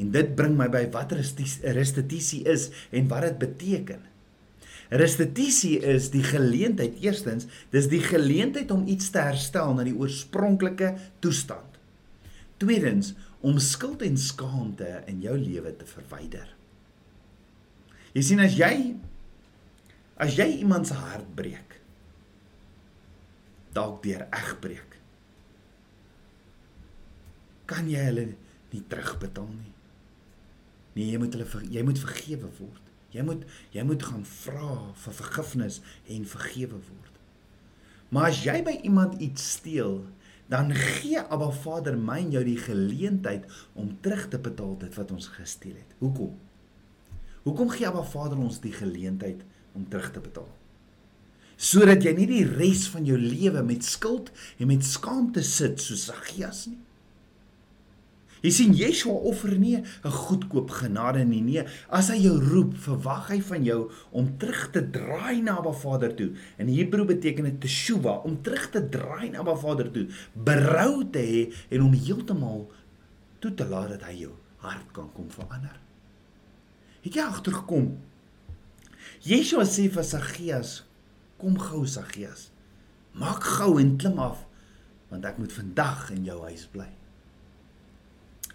En 0.00 0.08
dit 0.14 0.32
bring 0.36 0.56
my 0.56 0.70
by 0.72 0.86
wat 0.94 1.12
restituisie 1.12 2.40
is 2.48 2.70
en 2.88 3.10
wat 3.12 3.26
dit 3.28 3.38
beteken. 3.42 4.00
Restituisie 4.92 5.78
is 5.88 6.10
die 6.12 6.24
geleentheid 6.24 6.98
eerstens, 7.00 7.46
dis 7.72 7.88
die 7.88 8.02
geleentheid 8.04 8.70
om 8.74 8.84
iets 8.90 9.08
te 9.14 9.22
herstel 9.24 9.72
na 9.76 9.86
die 9.88 9.96
oorspronklike 9.96 10.90
toestand. 11.24 11.78
Tweedens, 12.60 13.14
om 13.42 13.56
skuld 13.58 14.04
en 14.06 14.18
skaamte 14.20 15.00
in 15.10 15.22
jou 15.24 15.34
lewe 15.38 15.72
te 15.76 15.86
verwyder. 15.88 16.46
Jy 18.12 18.22
sien 18.26 18.42
as 18.44 18.54
jy 18.58 18.74
as 20.22 20.36
jy 20.38 20.46
iemand 20.60 20.86
se 20.86 20.94
hart 20.94 21.30
breek, 21.34 21.78
dalk 23.74 24.02
deur 24.04 24.26
egbreek. 24.28 24.98
Kan 27.66 27.88
jy 27.90 28.04
hulle 28.06 28.26
nie 28.70 28.82
terugbetaal 28.92 29.48
nie? 29.48 29.72
Nee, 30.92 31.08
jy 31.08 31.18
moet 31.18 31.34
hulle 31.34 31.64
jy 31.72 31.82
moet 31.88 32.02
vergewe 32.04 32.52
word. 32.60 32.91
Jy 33.12 33.24
moet 33.26 33.44
jy 33.74 33.84
moet 33.86 34.04
gaan 34.08 34.24
vra 34.24 34.76
vir 35.04 35.16
vergifnis 35.20 35.80
en 36.08 36.28
vergewe 36.28 36.78
word. 36.80 37.18
Maar 38.12 38.32
as 38.32 38.42
jy 38.44 38.58
by 38.64 38.74
iemand 38.84 39.20
iets 39.24 39.44
steel, 39.56 40.02
dan 40.52 40.72
gee 40.76 41.20
Abba 41.20 41.48
Vader 41.62 41.96
my 41.96 42.18
en 42.20 42.32
jou 42.34 42.42
die 42.44 42.58
geleentheid 42.60 43.46
om 43.78 43.94
terug 44.04 44.26
te 44.28 44.40
betaal 44.40 44.74
dit 44.82 44.96
wat 44.98 45.12
ons 45.14 45.30
gesteel 45.32 45.78
het. 45.78 45.94
Hoekom? 46.02 46.34
Hoekom 47.46 47.72
gee 47.72 47.88
Abba 47.88 48.02
Vader 48.04 48.40
ons 48.40 48.60
die 48.60 48.74
geleentheid 48.74 49.40
om 49.72 49.86
terug 49.88 50.10
te 50.12 50.20
betaal? 50.20 50.50
Sodat 51.56 52.04
jy 52.04 52.12
nie 52.16 52.28
die 52.28 52.44
res 52.48 52.84
van 52.92 53.06
jou 53.06 53.16
lewe 53.16 53.62
met 53.64 53.84
skuld 53.86 54.32
en 54.58 54.68
met 54.68 54.84
skaamte 54.84 55.44
sit 55.46 55.80
soos 55.80 56.08
Saggeus 56.10 56.66
nie. 56.68 56.80
Jy 58.42 58.50
sien 58.50 58.72
Yeshua 58.74 59.14
offer 59.30 59.54
nie 59.58 59.76
'n 59.78 60.10
goedkoop 60.10 60.70
genade 60.70 61.24
nie. 61.24 61.40
Nee, 61.40 61.64
as 61.88 62.08
hy 62.08 62.18
jou 62.26 62.38
roep, 62.40 62.74
verwag 62.74 63.28
hy 63.30 63.40
van 63.40 63.64
jou 63.64 63.90
om 64.10 64.36
terug 64.38 64.70
te 64.72 64.90
draai 64.90 65.42
na 65.42 65.58
Abba 65.58 65.72
Vader 65.72 66.14
toe. 66.14 66.32
In 66.58 66.66
Hebreë 66.66 67.06
beteken 67.06 67.44
dit 67.44 67.60
teshuva, 67.60 68.22
om 68.24 68.42
terug 68.42 68.70
te 68.70 68.88
draai 68.88 69.30
na 69.30 69.38
Abba 69.38 69.54
Vader 69.54 69.90
toe, 69.90 70.08
berou 70.34 71.08
te 71.10 71.18
hê 71.18 71.52
en 71.70 71.82
om 71.82 71.92
heeltemal 71.92 72.70
toe 73.38 73.54
te 73.54 73.64
laat 73.64 73.88
dat 73.88 74.02
hy 74.02 74.18
jou 74.18 74.32
hart 74.56 74.92
kan 74.92 75.12
kom 75.12 75.30
verander. 75.30 75.78
Het 77.02 77.14
jy 77.14 77.22
agtergekom? 77.22 77.98
Yeshua 79.22 79.64
sê 79.64 79.88
vir 79.88 80.02
Saggeus, 80.02 80.84
kom 81.38 81.58
gou 81.58 81.86
Saggeus. 81.86 82.50
Maak 83.14 83.42
gou 83.42 83.78
en 83.78 83.96
klim 83.96 84.18
af 84.18 84.46
want 85.10 85.24
ek 85.24 85.38
moet 85.38 85.52
vandag 85.52 86.10
in 86.10 86.24
jou 86.24 86.40
huis 86.42 86.66
bly 86.72 87.01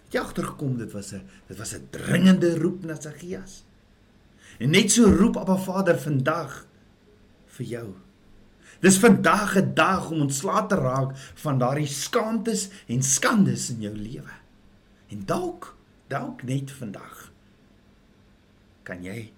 jy 0.08 0.20
agtergekom 0.20 0.76
dit 0.78 0.92
was 0.92 1.12
'n 1.12 1.22
dit 1.46 1.58
was 1.58 1.74
'n 1.74 1.88
dringende 1.90 2.58
roep 2.58 2.84
na 2.84 2.94
Saggeus. 3.00 3.64
En 4.58 4.70
net 4.70 4.90
so 4.90 5.04
roep 5.04 5.36
Abba 5.36 5.56
Vader 5.56 5.98
vandag 5.98 6.66
vir 7.46 7.66
jou. 7.66 7.94
Dis 8.80 8.98
vandag 8.98 9.56
'n 9.56 9.74
dag 9.74 10.10
om 10.10 10.20
ontslae 10.20 10.66
te 10.66 10.74
raak 10.74 11.16
van 11.34 11.58
daardie 11.58 11.86
skaamtes 11.86 12.68
en 12.86 13.02
skandes 13.02 13.70
in 13.70 13.80
jou 13.80 13.96
lewe. 13.96 14.34
En 15.08 15.24
dalk, 15.24 15.76
dalk 16.06 16.42
net 16.42 16.70
vandag 16.70 17.32
kan 18.88 19.04
jy 19.04 19.32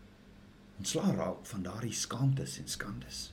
ontslae 0.79 1.15
raak 1.17 1.47
van 1.51 1.63
daardie 1.63 1.95
skaamtes 1.97 2.59
en 2.59 2.69
skandes. 2.69 3.33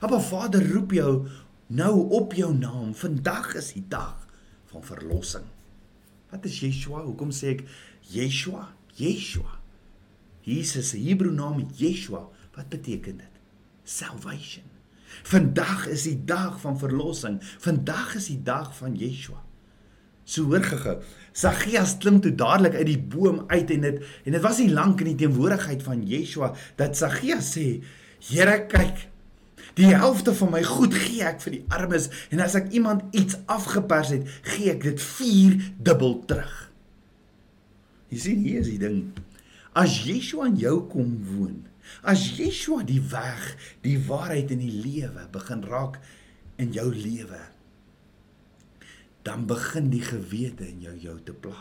Abba 0.00 0.20
Vader 0.20 0.62
roep 0.72 0.92
jou 0.92 1.28
nou 1.66 2.08
op 2.10 2.32
jou 2.32 2.54
naam. 2.54 2.94
Vandag 2.94 3.54
is 3.54 3.72
die 3.72 3.84
dag 3.88 4.26
van 4.72 4.84
verlossing. 4.84 5.44
Wat 6.32 6.48
is 6.48 6.62
Yeshua? 6.64 7.04
Hoekom 7.04 7.30
sê 7.34 7.52
ek 7.58 7.66
Yeshua? 8.14 8.70
Yeshua. 8.96 9.58
Jesus 10.46 10.94
se 10.94 11.00
Hebreë 11.00 11.34
naam 11.36 11.60
Yeshua. 11.76 12.24
Wat 12.56 12.70
beteken 12.72 13.20
dit? 13.20 13.40
Salvation. 13.84 14.64
Vandag 15.28 15.86
is 15.92 16.06
die 16.08 16.16
dag 16.24 16.56
van 16.62 16.78
verlossing. 16.80 17.36
Vandag 17.60 18.14
is 18.16 18.30
die 18.32 18.40
dag 18.42 18.72
van 18.78 18.96
Yeshua. 18.96 19.42
So 20.24 20.48
hoor 20.48 20.64
gege. 20.64 20.96
Saggeus 21.36 21.96
klim 22.00 22.20
toe 22.22 22.32
dadelik 22.38 22.78
uit 22.78 22.88
die 22.88 23.00
boom 23.14 23.42
uit 23.50 23.70
en 23.74 23.84
dit 23.84 24.02
en 24.24 24.36
dit 24.36 24.44
was 24.44 24.60
nie 24.62 24.70
lank 24.72 25.02
in 25.02 25.12
die 25.12 25.26
teenwoordigheid 25.26 25.82
van 25.84 26.04
Yeshua 26.06 26.52
dat 26.80 26.96
Saggeus 26.96 27.52
sê: 27.58 27.66
"Here, 28.30 28.62
kyk, 28.70 29.08
Die 29.78 29.88
helfte 29.94 30.34
van 30.36 30.50
my 30.52 30.60
goed 30.66 30.94
gee 30.94 31.24
ek 31.24 31.40
vir 31.44 31.56
die 31.56 31.64
armes 31.72 32.10
en 32.34 32.42
as 32.44 32.56
ek 32.58 32.72
iemand 32.76 33.14
iets 33.16 33.38
afgepers 33.50 34.12
het, 34.12 34.28
gee 34.52 34.72
ek 34.74 34.84
dit 34.84 35.00
4 35.00 35.56
dubbel 35.80 36.18
terug. 36.28 36.56
Jy 38.12 38.18
sien 38.20 38.42
hier 38.44 38.60
is 38.60 38.68
die 38.68 38.80
ding. 38.82 38.98
As 39.72 40.02
Yeshua 40.04 40.50
in 40.50 40.58
jou 40.60 40.76
kom 40.92 41.14
woon, 41.30 41.62
as 42.04 42.26
Yeshua 42.36 42.84
die 42.84 43.00
weg, 43.12 43.54
die 43.84 43.96
waarheid 43.96 44.52
en 44.52 44.60
die 44.60 44.74
lewe 44.84 45.24
begin 45.32 45.64
raak 45.64 45.96
in 46.60 46.74
jou 46.76 46.90
lewe, 46.92 47.40
dan 49.24 49.46
begin 49.48 49.88
die 49.92 50.02
gewete 50.04 50.66
in 50.68 50.82
jou 50.84 50.96
jou 51.00 51.16
te 51.24 51.32
pla. 51.32 51.56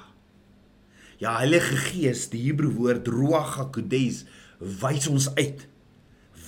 Ja, 1.22 1.38
Heilige 1.38 1.78
Gees, 1.78 2.26
die 2.34 2.42
Hebreë 2.48 2.74
woord 2.76 3.10
Ruach 3.14 3.56
HaKodes, 3.60 4.24
wys 4.60 5.08
ons 5.08 5.30
uit 5.38 5.68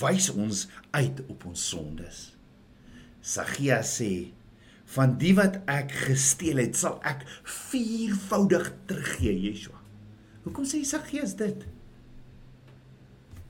wys 0.03 0.29
ons 0.33 0.67
uit 0.93 1.21
op 1.27 1.45
ons 1.49 1.67
sondes. 1.73 2.23
Sagia 3.23 3.79
sê 3.87 4.33
van 4.93 5.15
die 5.17 5.31
wat 5.37 5.61
ek 5.71 5.93
gesteel 6.09 6.59
het, 6.61 6.75
sal 6.77 6.99
ek 7.07 7.23
viervoudig 7.47 8.67
teruggee, 8.89 9.37
Yeshua. 9.47 9.79
Hoekom 10.43 10.67
sê 10.67 10.83
Sagia 10.85 11.25
dit? 11.39 11.63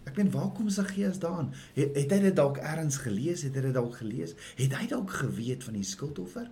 Ek 0.03 0.19
meen, 0.19 0.29
waar 0.33 0.51
kom 0.53 0.69
Sagia 0.69 1.09
daaraan? 1.09 1.49
Het, 1.73 1.95
het 1.97 2.11
hy 2.13 2.19
dit 2.27 2.35
dalk 2.37 2.59
ergens 2.61 2.99
gelees? 3.01 3.45
Het 3.47 3.55
hy 3.57 3.65
dit 3.69 3.75
dalk 3.75 3.97
gelees? 3.97 4.35
Het 4.59 4.75
hy 4.77 4.85
dalk 4.91 5.09
geweet 5.23 5.65
van 5.65 5.79
die 5.79 5.87
skuldoffer? 5.87 6.51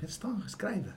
Dit 0.00 0.10
staan 0.10 0.40
geskrywe. 0.42 0.94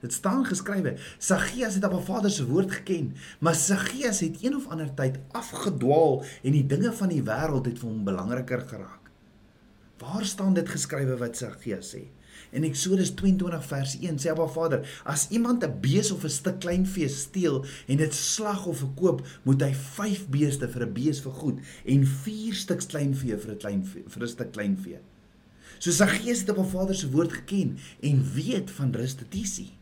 Dit 0.00 0.12
staan 0.12 0.44
geskrywe. 0.48 0.94
Saggeus 1.18 1.74
het 1.74 1.84
op 1.84 1.92
'n 1.92 2.04
Vader 2.04 2.30
se 2.30 2.46
woord 2.46 2.72
geken, 2.72 3.14
maar 3.38 3.54
Saggeus 3.54 4.20
het 4.20 4.42
een 4.42 4.56
of 4.56 4.68
ander 4.68 4.94
tyd 4.94 5.18
afgedwaal 5.30 6.24
en 6.42 6.52
die 6.52 6.66
dinge 6.66 6.92
van 6.92 7.08
die 7.08 7.22
wêreld 7.22 7.66
het 7.66 7.78
vir 7.78 7.88
hom 7.88 8.04
belangriker 8.04 8.60
geraak. 8.60 9.10
Waar 9.98 10.24
staan 10.24 10.54
dit 10.54 10.68
geskrywe 10.68 11.16
wat 11.16 11.36
Saggeus 11.36 11.96
sê? 11.96 12.00
In 12.50 12.64
Eksodus 12.64 13.10
22 13.10 13.64
vers 13.64 13.98
1 14.00 14.18
sê 14.18 14.30
Abba 14.30 14.46
Vader: 14.46 15.02
"As 15.04 15.28
iemand 15.28 15.64
'n 15.64 15.80
bees 15.80 16.10
of 16.10 16.24
'n 16.24 16.28
stuk 16.28 16.58
kleinvee 16.60 17.08
steel 17.08 17.64
en 17.86 17.96
dit 17.96 18.14
slag 18.14 18.66
of 18.66 18.78
verkoop, 18.78 19.26
moet 19.42 19.62
hy 19.62 19.74
5 19.74 20.28
beeste 20.28 20.68
vir 20.68 20.86
'n 20.86 20.92
bees 20.92 21.20
vergoed 21.20 21.58
en 21.84 22.06
4 22.06 22.54
stuks 22.54 22.86
kleinvee 22.86 23.36
vir 23.36 23.52
'n 23.52 23.58
klein 23.58 23.84
vir 23.84 24.22
'n 24.22 24.28
stuk 24.28 24.52
kleinvee." 24.52 24.98
So 25.78 25.90
Saggeus 25.90 26.40
het 26.40 26.50
op 26.50 26.58
'n 26.58 26.70
Vader 26.70 26.94
se 26.94 27.10
woord 27.10 27.32
geken 27.32 27.78
en 28.00 28.32
weet 28.34 28.70
van 28.70 28.92
restituisie. 28.92 29.79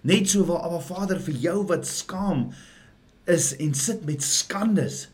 Net 0.00 0.30
so 0.32 0.46
wil 0.48 0.60
Abba 0.64 0.80
Vader 0.80 1.20
vir 1.20 1.36
jou 1.36 1.56
wat 1.68 1.88
skaam 1.88 2.48
is 3.28 3.52
en 3.60 3.74
sit 3.76 4.04
met 4.08 4.24
skandes. 4.24 5.08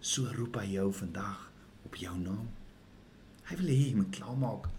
So 0.00 0.30
roep 0.36 0.56
hy 0.60 0.70
jou 0.78 0.88
vandag 0.96 1.50
op 1.84 1.98
jou 2.00 2.14
naam. 2.18 2.48
Hy 3.44 3.58
wil 3.60 3.68
hê 3.68 3.80
jy 3.82 3.98
moet 3.98 4.14
klaarmaak. 4.16 4.70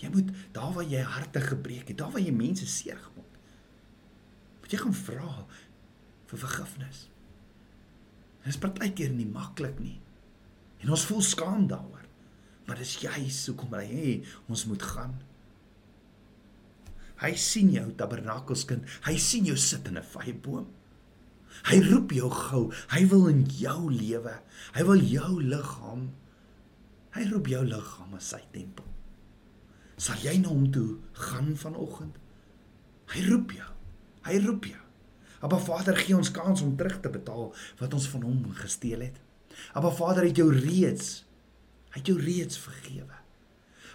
Jy 0.00 0.10
moet 0.12 0.30
daar 0.56 0.72
waar 0.74 0.88
jy 0.88 1.02
harte 1.06 1.40
gebreek 1.44 1.90
het, 1.92 1.98
daar 2.00 2.12
waar 2.12 2.24
jy 2.24 2.32
mense 2.34 2.66
seer 2.68 2.98
gemaak 2.98 3.28
het. 3.36 3.42
Moet 4.64 4.72
jy 4.72 4.80
gaan 4.80 4.96
vra 4.96 5.34
vir 6.30 6.40
vergifnis. 6.40 7.04
Dit 8.44 8.52
is 8.54 8.60
partykeer 8.60 9.12
nie 9.12 9.28
maklik 9.28 9.76
nie. 9.80 9.98
En 10.80 10.92
ons 10.92 11.04
voel 11.08 11.22
skaam 11.24 11.68
daaroor. 11.68 12.02
Maar 12.64 12.80
dis 12.80 12.96
juist 13.04 13.48
hoekom 13.50 13.76
hy 13.76 13.84
sê 13.84 14.12
ons 14.48 14.64
moet 14.68 14.84
gaan. 14.94 15.14
Hy 17.22 17.34
sien 17.38 17.70
jou 17.72 17.86
tabernakelskind. 17.98 18.86
Hy 19.06 19.16
sien 19.22 19.46
jou 19.46 19.56
sit 19.56 19.86
in 19.88 19.98
'n 19.98 20.02
vyeboom. 20.02 20.66
Hy 21.70 21.78
roep 21.90 22.10
jou 22.12 22.30
gou. 22.30 22.72
Hy 22.90 23.06
wil 23.08 23.28
in 23.28 23.44
jou 23.46 23.90
lewe. 23.90 24.40
Hy 24.74 24.82
wil 24.84 25.00
jou 25.00 25.42
liggaam. 25.42 26.10
Hy 27.14 27.24
roep 27.30 27.46
jou 27.46 27.64
liggaam 27.64 28.14
as 28.14 28.28
sy 28.34 28.42
tempel. 28.52 28.84
Sal 29.96 30.16
jy 30.16 30.38
na 30.38 30.48
hom 30.48 30.70
toe 30.72 30.98
gaan 31.12 31.54
vanoggend? 31.56 32.16
Hy 33.14 33.20
roep 33.28 33.52
jou. 33.52 33.70
Hy 34.26 34.38
roep 34.38 34.64
jou. 34.64 34.80
Maar 35.44 35.60
Vader 35.60 35.96
gee 35.96 36.16
ons 36.16 36.30
kans 36.30 36.62
om 36.64 36.76
terug 36.76 37.00
te 37.00 37.10
betaal 37.12 37.54
wat 37.78 37.94
ons 37.94 38.08
van 38.08 38.22
hom 38.22 38.44
gesteel 38.56 39.00
het. 39.00 39.20
Maar 39.74 39.92
Vader 39.92 40.24
het 40.24 40.36
jou 40.40 40.48
reeds 40.52 41.24
hy 41.94 42.00
het 42.00 42.08
jou 42.10 42.18
reeds 42.18 42.58
vergewe. 42.58 43.18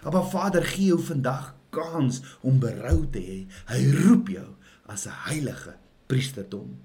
Maar 0.00 0.28
Vader 0.30 0.64
gee 0.64 0.86
jou 0.86 1.00
vandag 1.04 1.50
kans 1.74 2.20
om 2.40 2.60
berou 2.62 3.04
te 3.10 3.22
hê. 3.22 3.40
Hy 3.70 3.80
roep 4.02 4.28
jou 4.28 4.48
as 4.86 5.06
'n 5.06 5.16
heilige 5.30 5.76
priesterdom. 6.06 6.78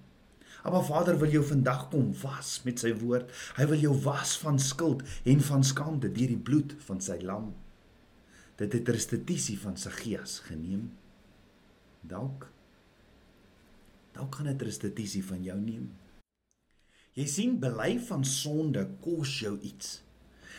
Maar 0.63 0.85
Vader 0.85 1.19
wil 1.19 1.29
jou 1.29 1.43
vandag 1.45 1.89
kom 1.89 2.13
was 2.21 2.61
met 2.63 2.79
sy 2.79 2.93
woord. 2.93 3.29
Hy 3.55 3.65
wil 3.69 3.79
jou 3.79 4.01
was 4.01 4.37
van 4.37 4.59
skuld 4.59 5.03
en 5.23 5.41
van 5.41 5.63
skande 5.63 6.11
deur 6.11 6.27
die 6.27 6.41
bloed 6.41 6.75
van 6.87 7.01
sy 7.01 7.19
lam. 7.21 7.53
Dit 8.57 8.73
het 8.73 8.89
restituisie 8.89 9.59
van 9.59 9.77
sy 9.77 9.89
gees 9.89 10.39
geneem. 10.39 10.91
Dalk 12.01 12.53
dalk 14.15 14.31
kan 14.31 14.47
dit 14.47 14.61
restituisie 14.63 15.23
van 15.27 15.43
jou 15.43 15.57
neem. 15.59 15.89
Jy 17.15 17.25
sien 17.27 17.57
bely 17.59 17.97
van 18.07 18.23
sonde 18.27 18.85
kos 19.03 19.39
jou 19.41 19.57
iets. 19.59 20.04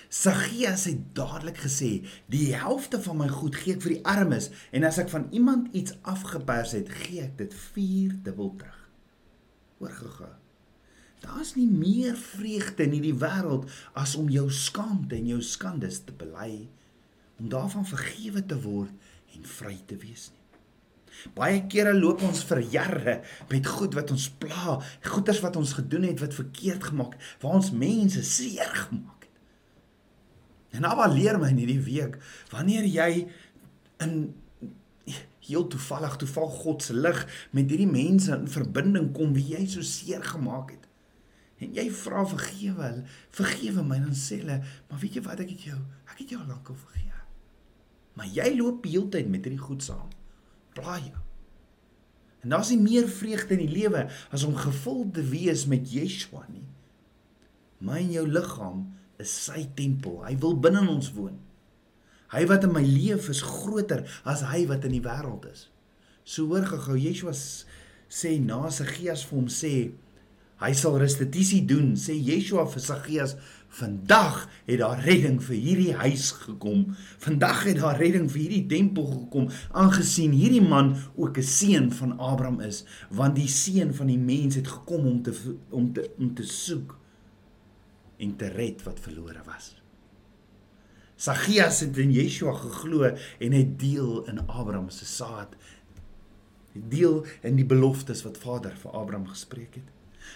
Saggeus 0.08 0.84
het 0.84 1.14
dadelik 1.14 1.58
gesê, 1.58 2.06
"Die 2.26 2.54
helfte 2.54 3.02
van 3.02 3.16
my 3.16 3.28
goed 3.28 3.54
gee 3.54 3.74
ek 3.74 3.82
vir 3.82 3.92
die 3.92 4.04
armes 4.04 4.50
en 4.70 4.84
as 4.84 4.98
ek 4.98 5.08
van 5.08 5.26
iemand 5.30 5.68
iets 5.74 5.92
afgepers 6.02 6.72
het, 6.72 6.88
gee 6.88 7.22
ek 7.22 7.38
dit 7.38 7.54
4 7.54 8.18
dubbel 8.22 8.54
terug." 8.56 8.90
Hoor 9.78 9.90
gega. 9.90 10.38
Daar's 11.20 11.54
nie 11.54 11.66
meer 11.66 12.16
vreugde 12.16 12.82
in 12.82 12.90
hierdie 12.90 13.18
wêreld 13.18 13.70
as 13.92 14.14
om 14.14 14.28
jou 14.28 14.50
skaamte 14.50 15.16
en 15.16 15.26
jou 15.26 15.42
skandes 15.42 16.04
te 16.04 16.12
bely, 16.12 16.68
om 17.38 17.48
daarvan 17.48 17.86
vergewe 17.86 18.46
te 18.46 18.60
word 18.60 18.92
en 19.34 19.44
vry 19.44 19.80
te 19.86 19.96
wees 19.96 20.30
nie. 20.32 20.42
Baie 21.36 21.62
kere 21.72 21.94
loop 21.96 22.22
ons 22.26 22.44
vir 22.44 22.60
jare 22.74 23.16
met 23.50 23.66
goed 23.66 23.96
wat 23.96 24.12
ons 24.14 24.28
pla, 24.42 24.76
goeders 25.08 25.40
wat 25.44 25.56
ons 25.56 25.72
gedoen 25.78 26.08
het 26.10 26.20
wat 26.20 26.36
verkeerd 26.36 26.90
gemaak, 26.90 27.16
waar 27.40 27.58
ons 27.60 27.72
mense 27.72 28.22
seer 28.22 28.72
gemaak. 28.86 29.15
En 30.76 30.84
nou 30.84 30.96
leer 31.14 31.38
my 31.40 31.48
in 31.54 31.62
hierdie 31.62 31.82
week, 31.86 32.18
wanneer 32.52 32.84
jy 32.84 33.10
in 34.04 34.16
heel 35.46 35.66
toevallig 35.70 36.16
toeval 36.20 36.50
God 36.50 36.82
se 36.82 36.94
lig 36.94 37.20
met 37.54 37.70
hierdie 37.70 37.88
mense 37.88 38.32
in 38.34 38.48
verbinding 38.50 39.12
kom 39.14 39.34
wie 39.36 39.54
jy 39.54 39.62
so 39.70 39.84
seer 39.86 40.24
gemaak 40.26 40.74
het. 40.74 40.88
En 41.62 41.72
jy 41.72 41.86
vra 42.02 42.24
vergewe 42.28 42.82
hulle, 42.82 43.04
vergewe 43.32 43.84
my 43.86 44.00
dan 44.02 44.16
sê 44.18 44.42
hulle, 44.42 44.58
maar 44.90 45.00
weet 45.00 45.16
jy 45.16 45.22
wat 45.24 45.44
ek 45.44 45.54
het 45.54 45.68
jou, 45.70 45.78
ek 46.10 46.18
het 46.24 46.34
jou 46.34 46.42
lankal 46.42 46.76
vergewe. 46.76 47.22
Maar 48.16 48.28
jy 48.32 48.50
loop 48.56 48.84
heeltyd 48.88 49.30
met 49.32 49.46
hierdie 49.46 49.62
goed 49.62 49.84
saam. 49.84 50.10
Plaai 50.76 51.06
jou. 51.06 51.22
En 52.44 52.52
daar's 52.54 52.70
nie 52.72 52.80
meer 52.80 53.08
vreugde 53.10 53.56
in 53.56 53.64
die 53.64 53.72
lewe 53.72 54.06
as 54.34 54.44
om 54.46 54.56
gevul 54.56 55.06
te 55.12 55.24
wees 55.26 55.64
met 55.70 55.88
Yeshua 55.92 56.44
nie. 56.50 56.66
My 57.84 58.00
en 58.02 58.12
jou 58.14 58.26
liggaam 58.28 58.84
is 59.22 59.32
sy 59.46 59.66
tempel. 59.78 60.22
Hy 60.26 60.36
wil 60.42 60.56
binne 60.60 60.84
ons 60.88 61.12
woon. 61.16 61.38
Hy 62.34 62.42
wat 62.50 62.66
in 62.66 62.74
my 62.74 62.82
leef 62.82 63.28
is 63.30 63.42
groter 63.44 64.04
as 64.26 64.42
hy 64.50 64.64
wat 64.70 64.84
in 64.88 64.96
die 64.96 65.04
wêreld 65.04 65.46
is. 65.50 65.68
So 66.26 66.48
hoor 66.50 66.66
gou 66.66 66.96
Yeshua 66.98 67.34
sê 68.10 68.36
na 68.42 68.66
Saggeus 68.70 69.22
vir 69.28 69.38
hom 69.38 69.46
sê 69.50 69.74
hy 70.62 70.72
sal 70.74 70.96
restituisie 70.98 71.62
doen 71.68 71.94
sê 72.00 72.16
Yeshua 72.16 72.64
vir 72.72 72.82
Saggeus 72.82 73.36
vandag 73.76 74.46
het 74.66 74.80
daar 74.80 75.02
redding 75.04 75.36
vir 75.42 75.58
hierdie 75.60 75.94
huis 76.00 76.30
gekom 76.46 76.84
vandag 77.22 77.64
het 77.68 77.80
daar 77.82 77.98
redding 78.00 78.28
vir 78.32 78.42
hierdie 78.44 78.66
tempel 78.70 79.08
gekom 79.10 79.50
aangesien 79.76 80.34
hierdie 80.34 80.64
man 80.64 80.94
ook 81.14 81.38
'n 81.38 81.50
seun 81.50 81.90
van 81.92 82.18
Abraham 82.18 82.60
is 82.60 82.84
want 83.10 83.36
die 83.36 83.48
seun 83.48 83.94
van 83.94 84.06
die 84.06 84.18
mens 84.18 84.54
het 84.54 84.68
gekom 84.68 85.06
om 85.06 85.22
te 85.22 85.34
om 85.70 85.92
te 85.92 86.10
om 86.18 86.34
te 86.34 86.42
soek 86.42 86.96
en 88.18 88.36
te 88.36 88.48
red 88.52 88.82
wat 88.86 89.02
verlore 89.02 89.42
was 89.48 89.74
Saggeus 91.16 91.80
het 91.80 91.96
in 91.96 92.12
Yeshua 92.12 92.52
geglo 92.60 93.08
en 93.08 93.52
het 93.56 93.78
deel 93.80 94.26
in 94.28 94.42
Abraham 94.46 94.90
se 94.92 95.06
saad. 95.08 95.54
Deel 96.72 97.24
in 97.40 97.56
die 97.56 97.64
beloftes 97.64 98.20
wat 98.26 98.36
Vader 98.36 98.74
vir 98.76 98.92
Abraham 98.92 99.24
gespreek 99.30 99.78
het. 99.80 99.92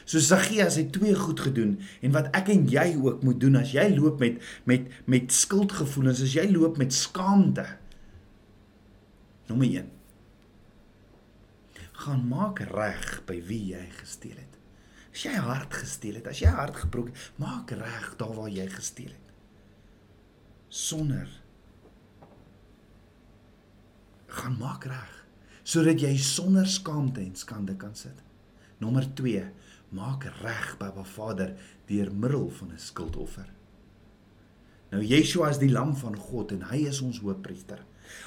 So 0.09 0.23
Saggeus 0.25 0.79
het 0.81 0.93
twee 0.97 1.15
goed 1.15 1.41
gedoen 1.45 1.77
en 2.01 2.15
wat 2.17 2.31
ek 2.37 2.49
en 2.55 2.65
jy 2.71 2.95
ook 2.97 3.25
moet 3.27 3.41
doen 3.43 3.61
as 3.61 3.75
jy 3.77 3.91
loop 3.93 4.23
met 4.25 4.41
met 4.65 4.89
met 5.05 5.35
skuldgevoelens, 5.35 6.23
as 6.25 6.37
jy 6.39 6.47
loop 6.49 6.81
met 6.81 6.97
skaamte. 6.97 7.67
Nommer 9.51 9.69
1. 9.69 9.91
Gaan 12.07 12.25
maak 12.31 12.63
reg 12.73 13.19
by 13.29 13.37
wie 13.45 13.67
jy 13.75 13.85
gesteel 13.99 14.39
het. 14.39 14.50
As 15.11 15.25
jy 15.27 15.35
hart 15.35 15.75
gesteel 15.75 16.21
het, 16.21 16.27
as 16.31 16.39
jy 16.39 16.51
hart 16.55 16.77
gebroken, 16.77 17.15
maak 17.37 17.71
reg 17.71 18.15
daar 18.17 18.35
waar 18.37 18.53
jy 18.53 18.69
gesteel 18.71 19.11
het 19.11 19.31
sonder 20.71 21.27
gaan 24.31 24.55
maak 24.59 24.85
reg 24.87 25.17
sodat 25.67 26.01
jy 26.03 26.13
sonder 26.23 26.67
skaamte 26.67 27.21
en 27.21 27.35
skande 27.39 27.75
kan 27.79 27.93
sit. 27.95 28.17
Nommer 28.81 29.05
2, 29.15 29.43
maak 29.95 30.25
reg 30.41 30.71
by 30.79 30.89
Baba 30.89 31.05
Vader 31.07 31.53
deur 31.87 32.09
middel 32.11 32.49
van 32.51 32.73
'n 32.73 32.79
skuldoffer. 32.79 33.47
Nou 34.91 35.03
Yeshua 35.03 35.51
is 35.51 35.59
die 35.59 35.71
lam 35.71 35.95
van 35.97 36.17
God 36.17 36.53
en 36.53 36.63
hy 36.63 36.87
is 36.89 37.01
ons 37.01 37.21
hoofpriester. 37.21 37.85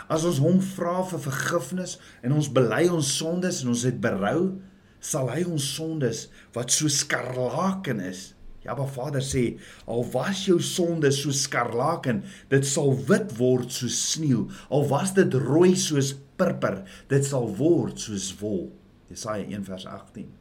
As 0.08 0.24
ons 0.24 0.38
hom 0.38 0.62
vra 0.62 1.04
vir 1.04 1.20
vergifnis 1.20 2.00
en 2.22 2.32
ons 2.32 2.52
bely 2.52 2.88
ons 2.88 3.18
sondes 3.18 3.62
en 3.62 3.68
ons 3.68 3.84
het 3.84 4.00
berou, 4.00 4.62
sal 5.04 5.28
hy 5.34 5.44
ons 5.44 5.66
sondes 5.76 6.28
wat 6.56 6.72
so 6.72 6.92
skarlaken 6.92 8.00
is 8.04 8.32
Ja, 8.64 8.76
maar 8.76 8.88
Vader 8.88 9.24
sê, 9.24 9.58
al 9.92 10.06
was 10.14 10.46
jou 10.48 10.56
sonde 10.64 11.12
so 11.12 11.36
skarlaken, 11.36 12.22
dit 12.52 12.64
sal 12.68 12.94
wit 13.10 13.34
word 13.36 13.74
soos 13.76 13.98
sneeu. 14.14 14.46
Al 14.72 14.88
was 14.88 15.12
dit 15.18 15.36
rooi 15.36 15.74
soos 15.80 16.14
purper, 16.40 16.80
dit 17.12 17.28
sal 17.28 17.50
word 17.60 18.00
soos 18.00 18.30
wol. 18.40 18.70
Jesaja 19.12 19.44
1 19.44 19.68
vers 19.68 19.86
18. 19.92 20.32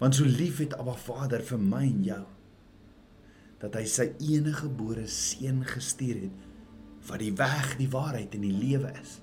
Want 0.00 0.16
so 0.16 0.28
lief 0.28 0.60
het 0.60 0.76
Abba 0.76 0.98
Vader 1.00 1.40
vir 1.44 1.64
my 1.64 1.86
en 1.88 2.04
jou 2.04 2.26
dat 3.60 3.74
hy 3.76 3.82
sy 3.92 4.06
enige 4.24 4.62
gebore 4.62 5.02
seun 5.12 5.58
gestuur 5.68 6.22
het 6.22 6.46
wat 7.10 7.20
die 7.20 7.32
weg, 7.36 7.74
die 7.76 7.90
waarheid 7.92 8.32
en 8.36 8.46
die 8.46 8.54
lewe 8.56 8.88
is. 8.96 9.18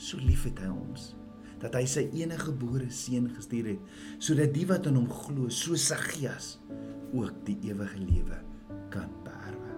So 0.00 0.16
lief 0.20 0.46
het 0.48 0.62
hy 0.64 0.70
ons 0.72 1.10
dat 1.62 1.76
hy 1.78 1.84
sy 1.88 2.04
enige 2.18 2.50
gebore 2.50 2.88
seun 2.92 3.30
gestuur 3.36 3.72
het 3.72 4.20
sodat 4.22 4.52
die 4.54 4.66
wat 4.68 4.88
in 4.90 4.98
hom 4.98 5.08
glo, 5.10 5.48
so 5.48 5.76
Saggeus, 5.78 6.56
ook 7.14 7.44
die 7.46 7.56
ewige 7.70 8.00
lewe 8.02 8.40
kan 8.92 9.10
beerwe. 9.24 9.74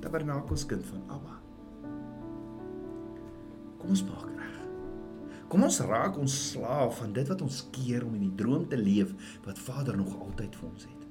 Tabernakels 0.00 0.66
kind 0.68 0.86
van 0.86 1.02
Abba. 1.16 1.36
Kom 3.80 3.94
ons 3.96 4.04
maak 4.06 4.28
reg. 4.28 4.56
Kom 5.50 5.64
ons 5.66 5.80
raak 5.88 6.18
ons 6.20 6.36
slaaf 6.52 7.00
van 7.00 7.14
dit 7.16 7.26
wat 7.32 7.42
ons 7.42 7.62
keer 7.74 8.04
om 8.06 8.14
in 8.14 8.28
die 8.28 8.36
droom 8.38 8.68
te 8.70 8.78
leef 8.78 9.14
wat 9.46 9.58
Vader 9.58 9.98
nog 9.98 10.12
altyd 10.20 10.54
vir 10.60 10.70
ons 10.70 10.86
het. 10.86 11.08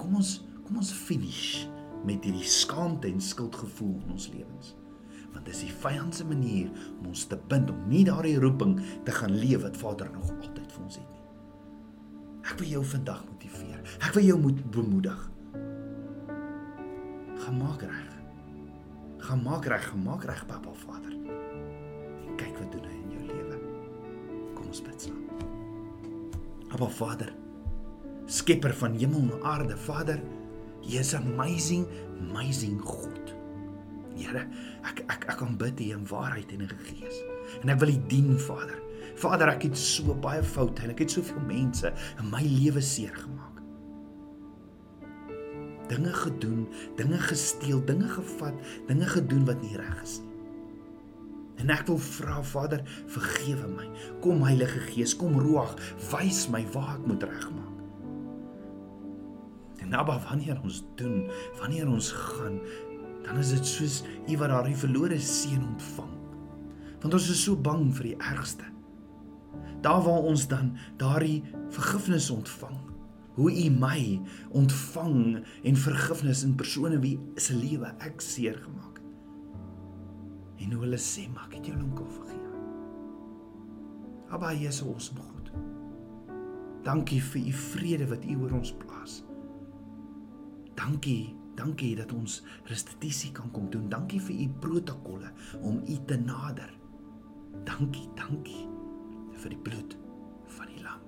Kom 0.00 0.16
ons 0.22 0.38
kom 0.64 0.78
ons 0.78 0.92
finish 0.94 1.66
met 2.06 2.22
hierdie 2.24 2.46
skaamte 2.46 3.10
en 3.10 3.18
skuldgevoel 3.20 3.96
in 4.04 4.12
ons 4.14 4.28
lewens 4.30 4.76
want 5.32 5.46
dis 5.46 5.64
die 5.66 5.72
vyand 5.82 6.14
se 6.14 6.26
manier 6.26 6.70
om 6.98 7.10
ons 7.12 7.24
te 7.30 7.38
bind 7.50 7.70
om 7.70 7.88
nie 7.90 8.04
daardie 8.08 8.38
roeping 8.42 8.78
te 9.06 9.14
gaan 9.14 9.34
leef 9.38 9.62
wat 9.62 9.78
Vader 9.80 10.10
nog 10.12 10.30
altyd 10.40 10.72
vir 10.72 10.84
ons 10.84 11.00
het 11.00 11.08
nie. 11.08 11.20
Ek 12.50 12.58
wil 12.58 12.72
jou 12.74 12.84
vandag 12.92 13.24
motiveer. 13.28 13.82
Ek 14.00 14.14
wil 14.16 14.24
jou 14.26 14.38
moet 14.40 14.62
bemoedig. 14.74 15.20
Gaan 17.40 17.58
maak 17.60 17.84
reg. 17.86 18.08
Gaan 19.20 19.42
maak 19.44 19.66
reg, 19.68 19.84
gemaak 19.92 20.24
reg, 20.24 20.46
Papa 20.48 20.72
Vader. 20.84 21.12
En 21.12 22.36
kyk 22.40 22.56
wat 22.58 22.72
doen 22.72 22.86
hy 22.88 22.96
in 22.96 23.10
jou 23.14 23.24
lewe. 23.28 23.58
Kom 24.56 24.70
ons 24.72 24.82
bid 24.84 25.06
saam. 25.06 25.20
Papa 26.70 26.88
Vader, 26.96 27.32
skepper 28.30 28.74
van 28.80 28.96
hemel 28.98 29.26
en 29.26 29.44
aarde, 29.52 29.76
Vader, 29.86 30.22
jy 30.86 31.02
is 31.02 31.12
amazing, 31.18 31.86
amazing 32.30 32.80
God. 32.80 33.34
Here, 34.20 34.44
ek 34.84 35.02
ek 35.08 35.26
ek 35.32 35.38
kan 35.40 35.56
bid 35.60 35.78
hier 35.80 35.96
in 35.96 36.06
waarheid 36.10 36.52
en 36.52 36.64
in 36.66 36.72
gees. 36.84 37.20
En 37.62 37.72
ek 37.72 37.80
wil 37.80 37.94
U 37.94 37.98
dien, 38.10 38.34
Vader. 38.38 38.76
Vader, 39.20 39.52
ek 39.54 39.64
het 39.68 39.78
so 39.80 40.14
baie 40.24 40.42
foute 40.44 40.84
en 40.84 40.92
ek 40.92 41.04
het 41.04 41.14
soveel 41.16 41.40
mense 41.48 41.88
in 41.90 42.28
my 42.32 42.42
lewe 42.44 42.82
seer 42.84 43.14
gemaak. 43.16 43.60
Dinge 45.90 46.12
gedoen, 46.14 46.66
dinge 47.00 47.18
gesteel, 47.24 47.80
dinge 47.88 48.08
gevat, 48.12 48.60
dinge 48.86 49.08
gedoen 49.10 49.48
wat 49.48 49.64
nie 49.64 49.74
reg 49.80 50.04
is 50.04 50.20
nie. 50.22 50.28
En 51.60 51.72
ek 51.74 51.88
wil 51.90 51.98
vra 52.00 52.38
Vader, 52.46 52.84
vergewe 53.10 53.66
my. 53.74 53.88
Kom 54.24 54.46
Heilige 54.46 54.80
Gees, 54.92 55.12
kom 55.16 55.36
Ruach, 55.40 55.74
wys 56.12 56.46
my 56.52 56.62
waar 56.72 56.94
ek 56.94 57.10
moet 57.10 57.26
regmaak. 57.28 57.70
Nou 59.90 60.04
wanneer 60.06 60.60
ons 60.62 60.84
doen, 60.94 61.24
wanneer 61.58 61.88
ons 61.90 62.12
gaan, 62.14 62.60
dan 63.24 63.38
is 63.38 63.52
dit 63.54 63.66
soos 63.66 64.02
u 64.28 64.36
wat 64.40 64.52
daardie 64.52 64.76
verlore 64.76 65.18
seun 65.18 65.62
ontvang. 65.66 66.12
Want 67.00 67.14
ons 67.16 67.30
is 67.32 67.42
so 67.44 67.56
bang 67.56 67.88
vir 67.96 68.10
die 68.10 68.18
ergste. 68.32 68.66
Daar 69.84 70.02
waar 70.04 70.26
ons 70.28 70.46
dan 70.48 70.74
daardie 71.00 71.42
vergifnis 71.72 72.30
ontvang, 72.30 72.76
hoe 73.38 73.50
u 73.64 73.70
my 73.72 74.20
ontvang 74.56 75.40
en 75.64 75.76
vergifnis 75.76 76.44
in 76.44 76.54
persone 76.54 77.00
wie 77.00 77.16
se 77.40 77.56
lewe 77.56 77.94
ek 78.04 78.20
seer 78.20 78.58
gemaak 78.60 79.00
het. 79.00 79.06
En 80.60 80.72
hoe 80.72 80.82
hulle 80.84 80.98
sê, 81.00 81.28
"Maak 81.32 81.50
dit 81.50 81.66
jou 81.66 81.76
lank 81.78 81.98
al 81.98 82.10
vergewe." 82.10 82.50
Abba, 84.30 84.52
Jesus, 84.54 84.82
ons 84.86 85.12
God. 85.16 85.50
Dankie 86.82 87.22
vir 87.22 87.46
u 87.46 87.52
vrede 87.52 88.06
wat 88.06 88.24
u 88.24 88.36
oor 88.36 88.52
ons 88.52 88.72
plaas. 88.72 89.22
Dankie 90.74 91.39
Dankie 91.60 91.92
dat 91.98 92.12
ons 92.16 92.40
restituisie 92.70 93.32
kan 93.36 93.50
kom 93.52 93.68
doen. 93.70 93.88
Dankie 93.92 94.20
vir 94.24 94.44
u 94.46 94.48
protokolle 94.64 95.32
om 95.60 95.82
u 95.84 95.96
te 96.06 96.16
nader. 96.16 96.72
Dankie, 97.68 98.08
dankie 98.16 98.64
vir 99.40 99.52
die 99.52 99.62
bloed 99.68 99.96
van 100.56 100.72
die 100.72 100.82
lam. 100.84 101.00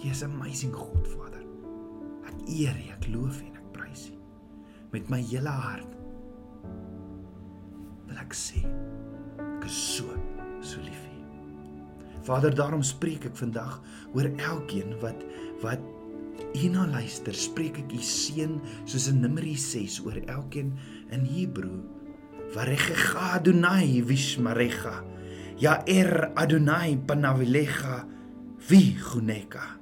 'n 0.00 0.24
amazing 0.24 0.74
God, 0.74 1.08
Vader. 1.08 1.42
Ek 2.24 2.48
eer 2.48 2.76
U, 2.76 2.86
ek 2.94 3.06
loof 3.12 3.42
U 3.42 3.46
en 3.46 3.56
ek 3.58 3.68
prys 3.74 4.08
U 4.10 4.16
met 4.90 5.10
my 5.10 5.20
hele 5.22 5.52
hart. 5.54 5.92
Wil 8.08 8.18
ek 8.18 8.34
sê 8.34 8.64
ek 8.64 9.66
is 9.68 9.78
so 9.96 10.16
so 10.64 10.82
lief 10.82 10.98
vir 11.04 11.14
U. 11.14 12.22
Vader, 12.26 12.54
daarom 12.54 12.82
spreek 12.82 13.28
ek 13.30 13.38
vandag 13.38 13.80
oor 14.14 14.30
elkeen 14.30 14.96
wat 15.04 15.24
wat 15.62 15.84
hierna 16.54 16.86
luister, 16.90 17.34
spreek 17.36 17.78
ek 17.84 17.94
u 17.94 18.02
seën 18.04 18.58
soos 18.84 19.08
in 19.10 19.20
Numeri 19.22 19.56
6 19.58 20.00
oor 20.04 20.18
elkeen 20.26 20.74
in 21.14 21.26
Hebreë. 21.28 21.98
Varecha 22.50 23.36
Adonai 23.36 24.02
vishmarecha. 24.02 25.04
Ja 25.60 25.82
er 25.86 26.32
Adonai 26.34 26.96
panavilecha 27.06 28.04
vi 28.68 28.96
guneka. 28.98 29.78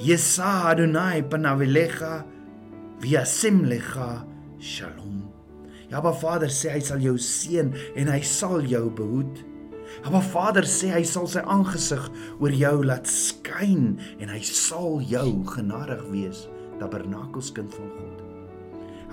Yesa 0.00 0.70
Adonai 0.70 1.22
panavilecha 1.28 2.24
vi 3.02 3.16
asimlecha 3.20 4.24
shalom. 4.58 5.28
Ja, 5.90 6.00
maar 6.00 6.16
Vader 6.16 6.50
sê 6.50 6.72
hy 6.72 6.80
sal 6.82 7.02
jou 7.04 7.18
seën 7.20 7.68
en 8.00 8.08
hy 8.08 8.22
sal 8.24 8.64
jou 8.66 8.88
behoed. 8.96 9.44
Maar 10.02 10.22
Vader 10.22 10.66
sê 10.68 10.92
hy 10.94 11.02
sal 11.08 11.26
sy 11.30 11.42
aangesig 11.42 12.04
oor 12.38 12.54
jou 12.54 12.74
laat 12.84 13.08
skyn 13.10 13.94
en 14.18 14.30
hy 14.32 14.40
sal 14.46 15.00
jou 15.04 15.28
genadig 15.54 16.02
wees, 16.12 16.44
tabernakelskind 16.80 17.72
van 17.74 17.90
God. 17.98 18.22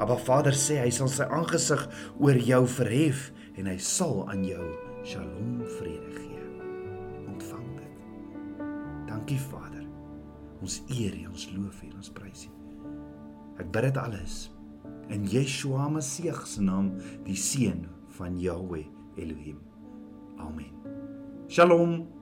Maar 0.01 0.17
Vader 0.25 0.55
sê 0.57 0.79
hy 0.81 0.89
sal 0.93 1.11
sy 1.13 1.27
aangesig 1.29 1.83
oor 2.19 2.37
jou 2.41 2.63
verhef 2.77 3.29
en 3.59 3.69
hy 3.69 3.77
sal 3.77 4.25
aan 4.31 4.43
jou 4.47 4.65
shalom 5.07 5.61
vrede 5.77 6.15
gee. 6.17 6.45
Ontvang 7.29 7.67
dit. 7.77 8.63
Dankie 9.09 9.39
Vader. 9.49 9.85
Ons 10.61 10.81
eer 10.93 11.13
U, 11.23 11.27
ons 11.33 11.47
loof 11.55 11.81
U 11.81 11.89
en 11.89 12.01
ons 12.01 12.13
prys 12.17 12.47
U. 12.49 12.53
Ek 13.61 13.69
bid 13.73 13.89
dit 13.89 14.01
alles 14.01 14.43
in 15.11 15.25
Yeshua 15.27 15.89
Messie 15.91 16.31
se 16.45 16.63
naam, 16.63 16.93
die 17.25 17.35
seun 17.35 17.85
van 18.17 18.39
Yahweh 18.39 18.87
Elohim. 19.17 19.70
Amen. 20.41 20.73
Shalom. 21.47 22.20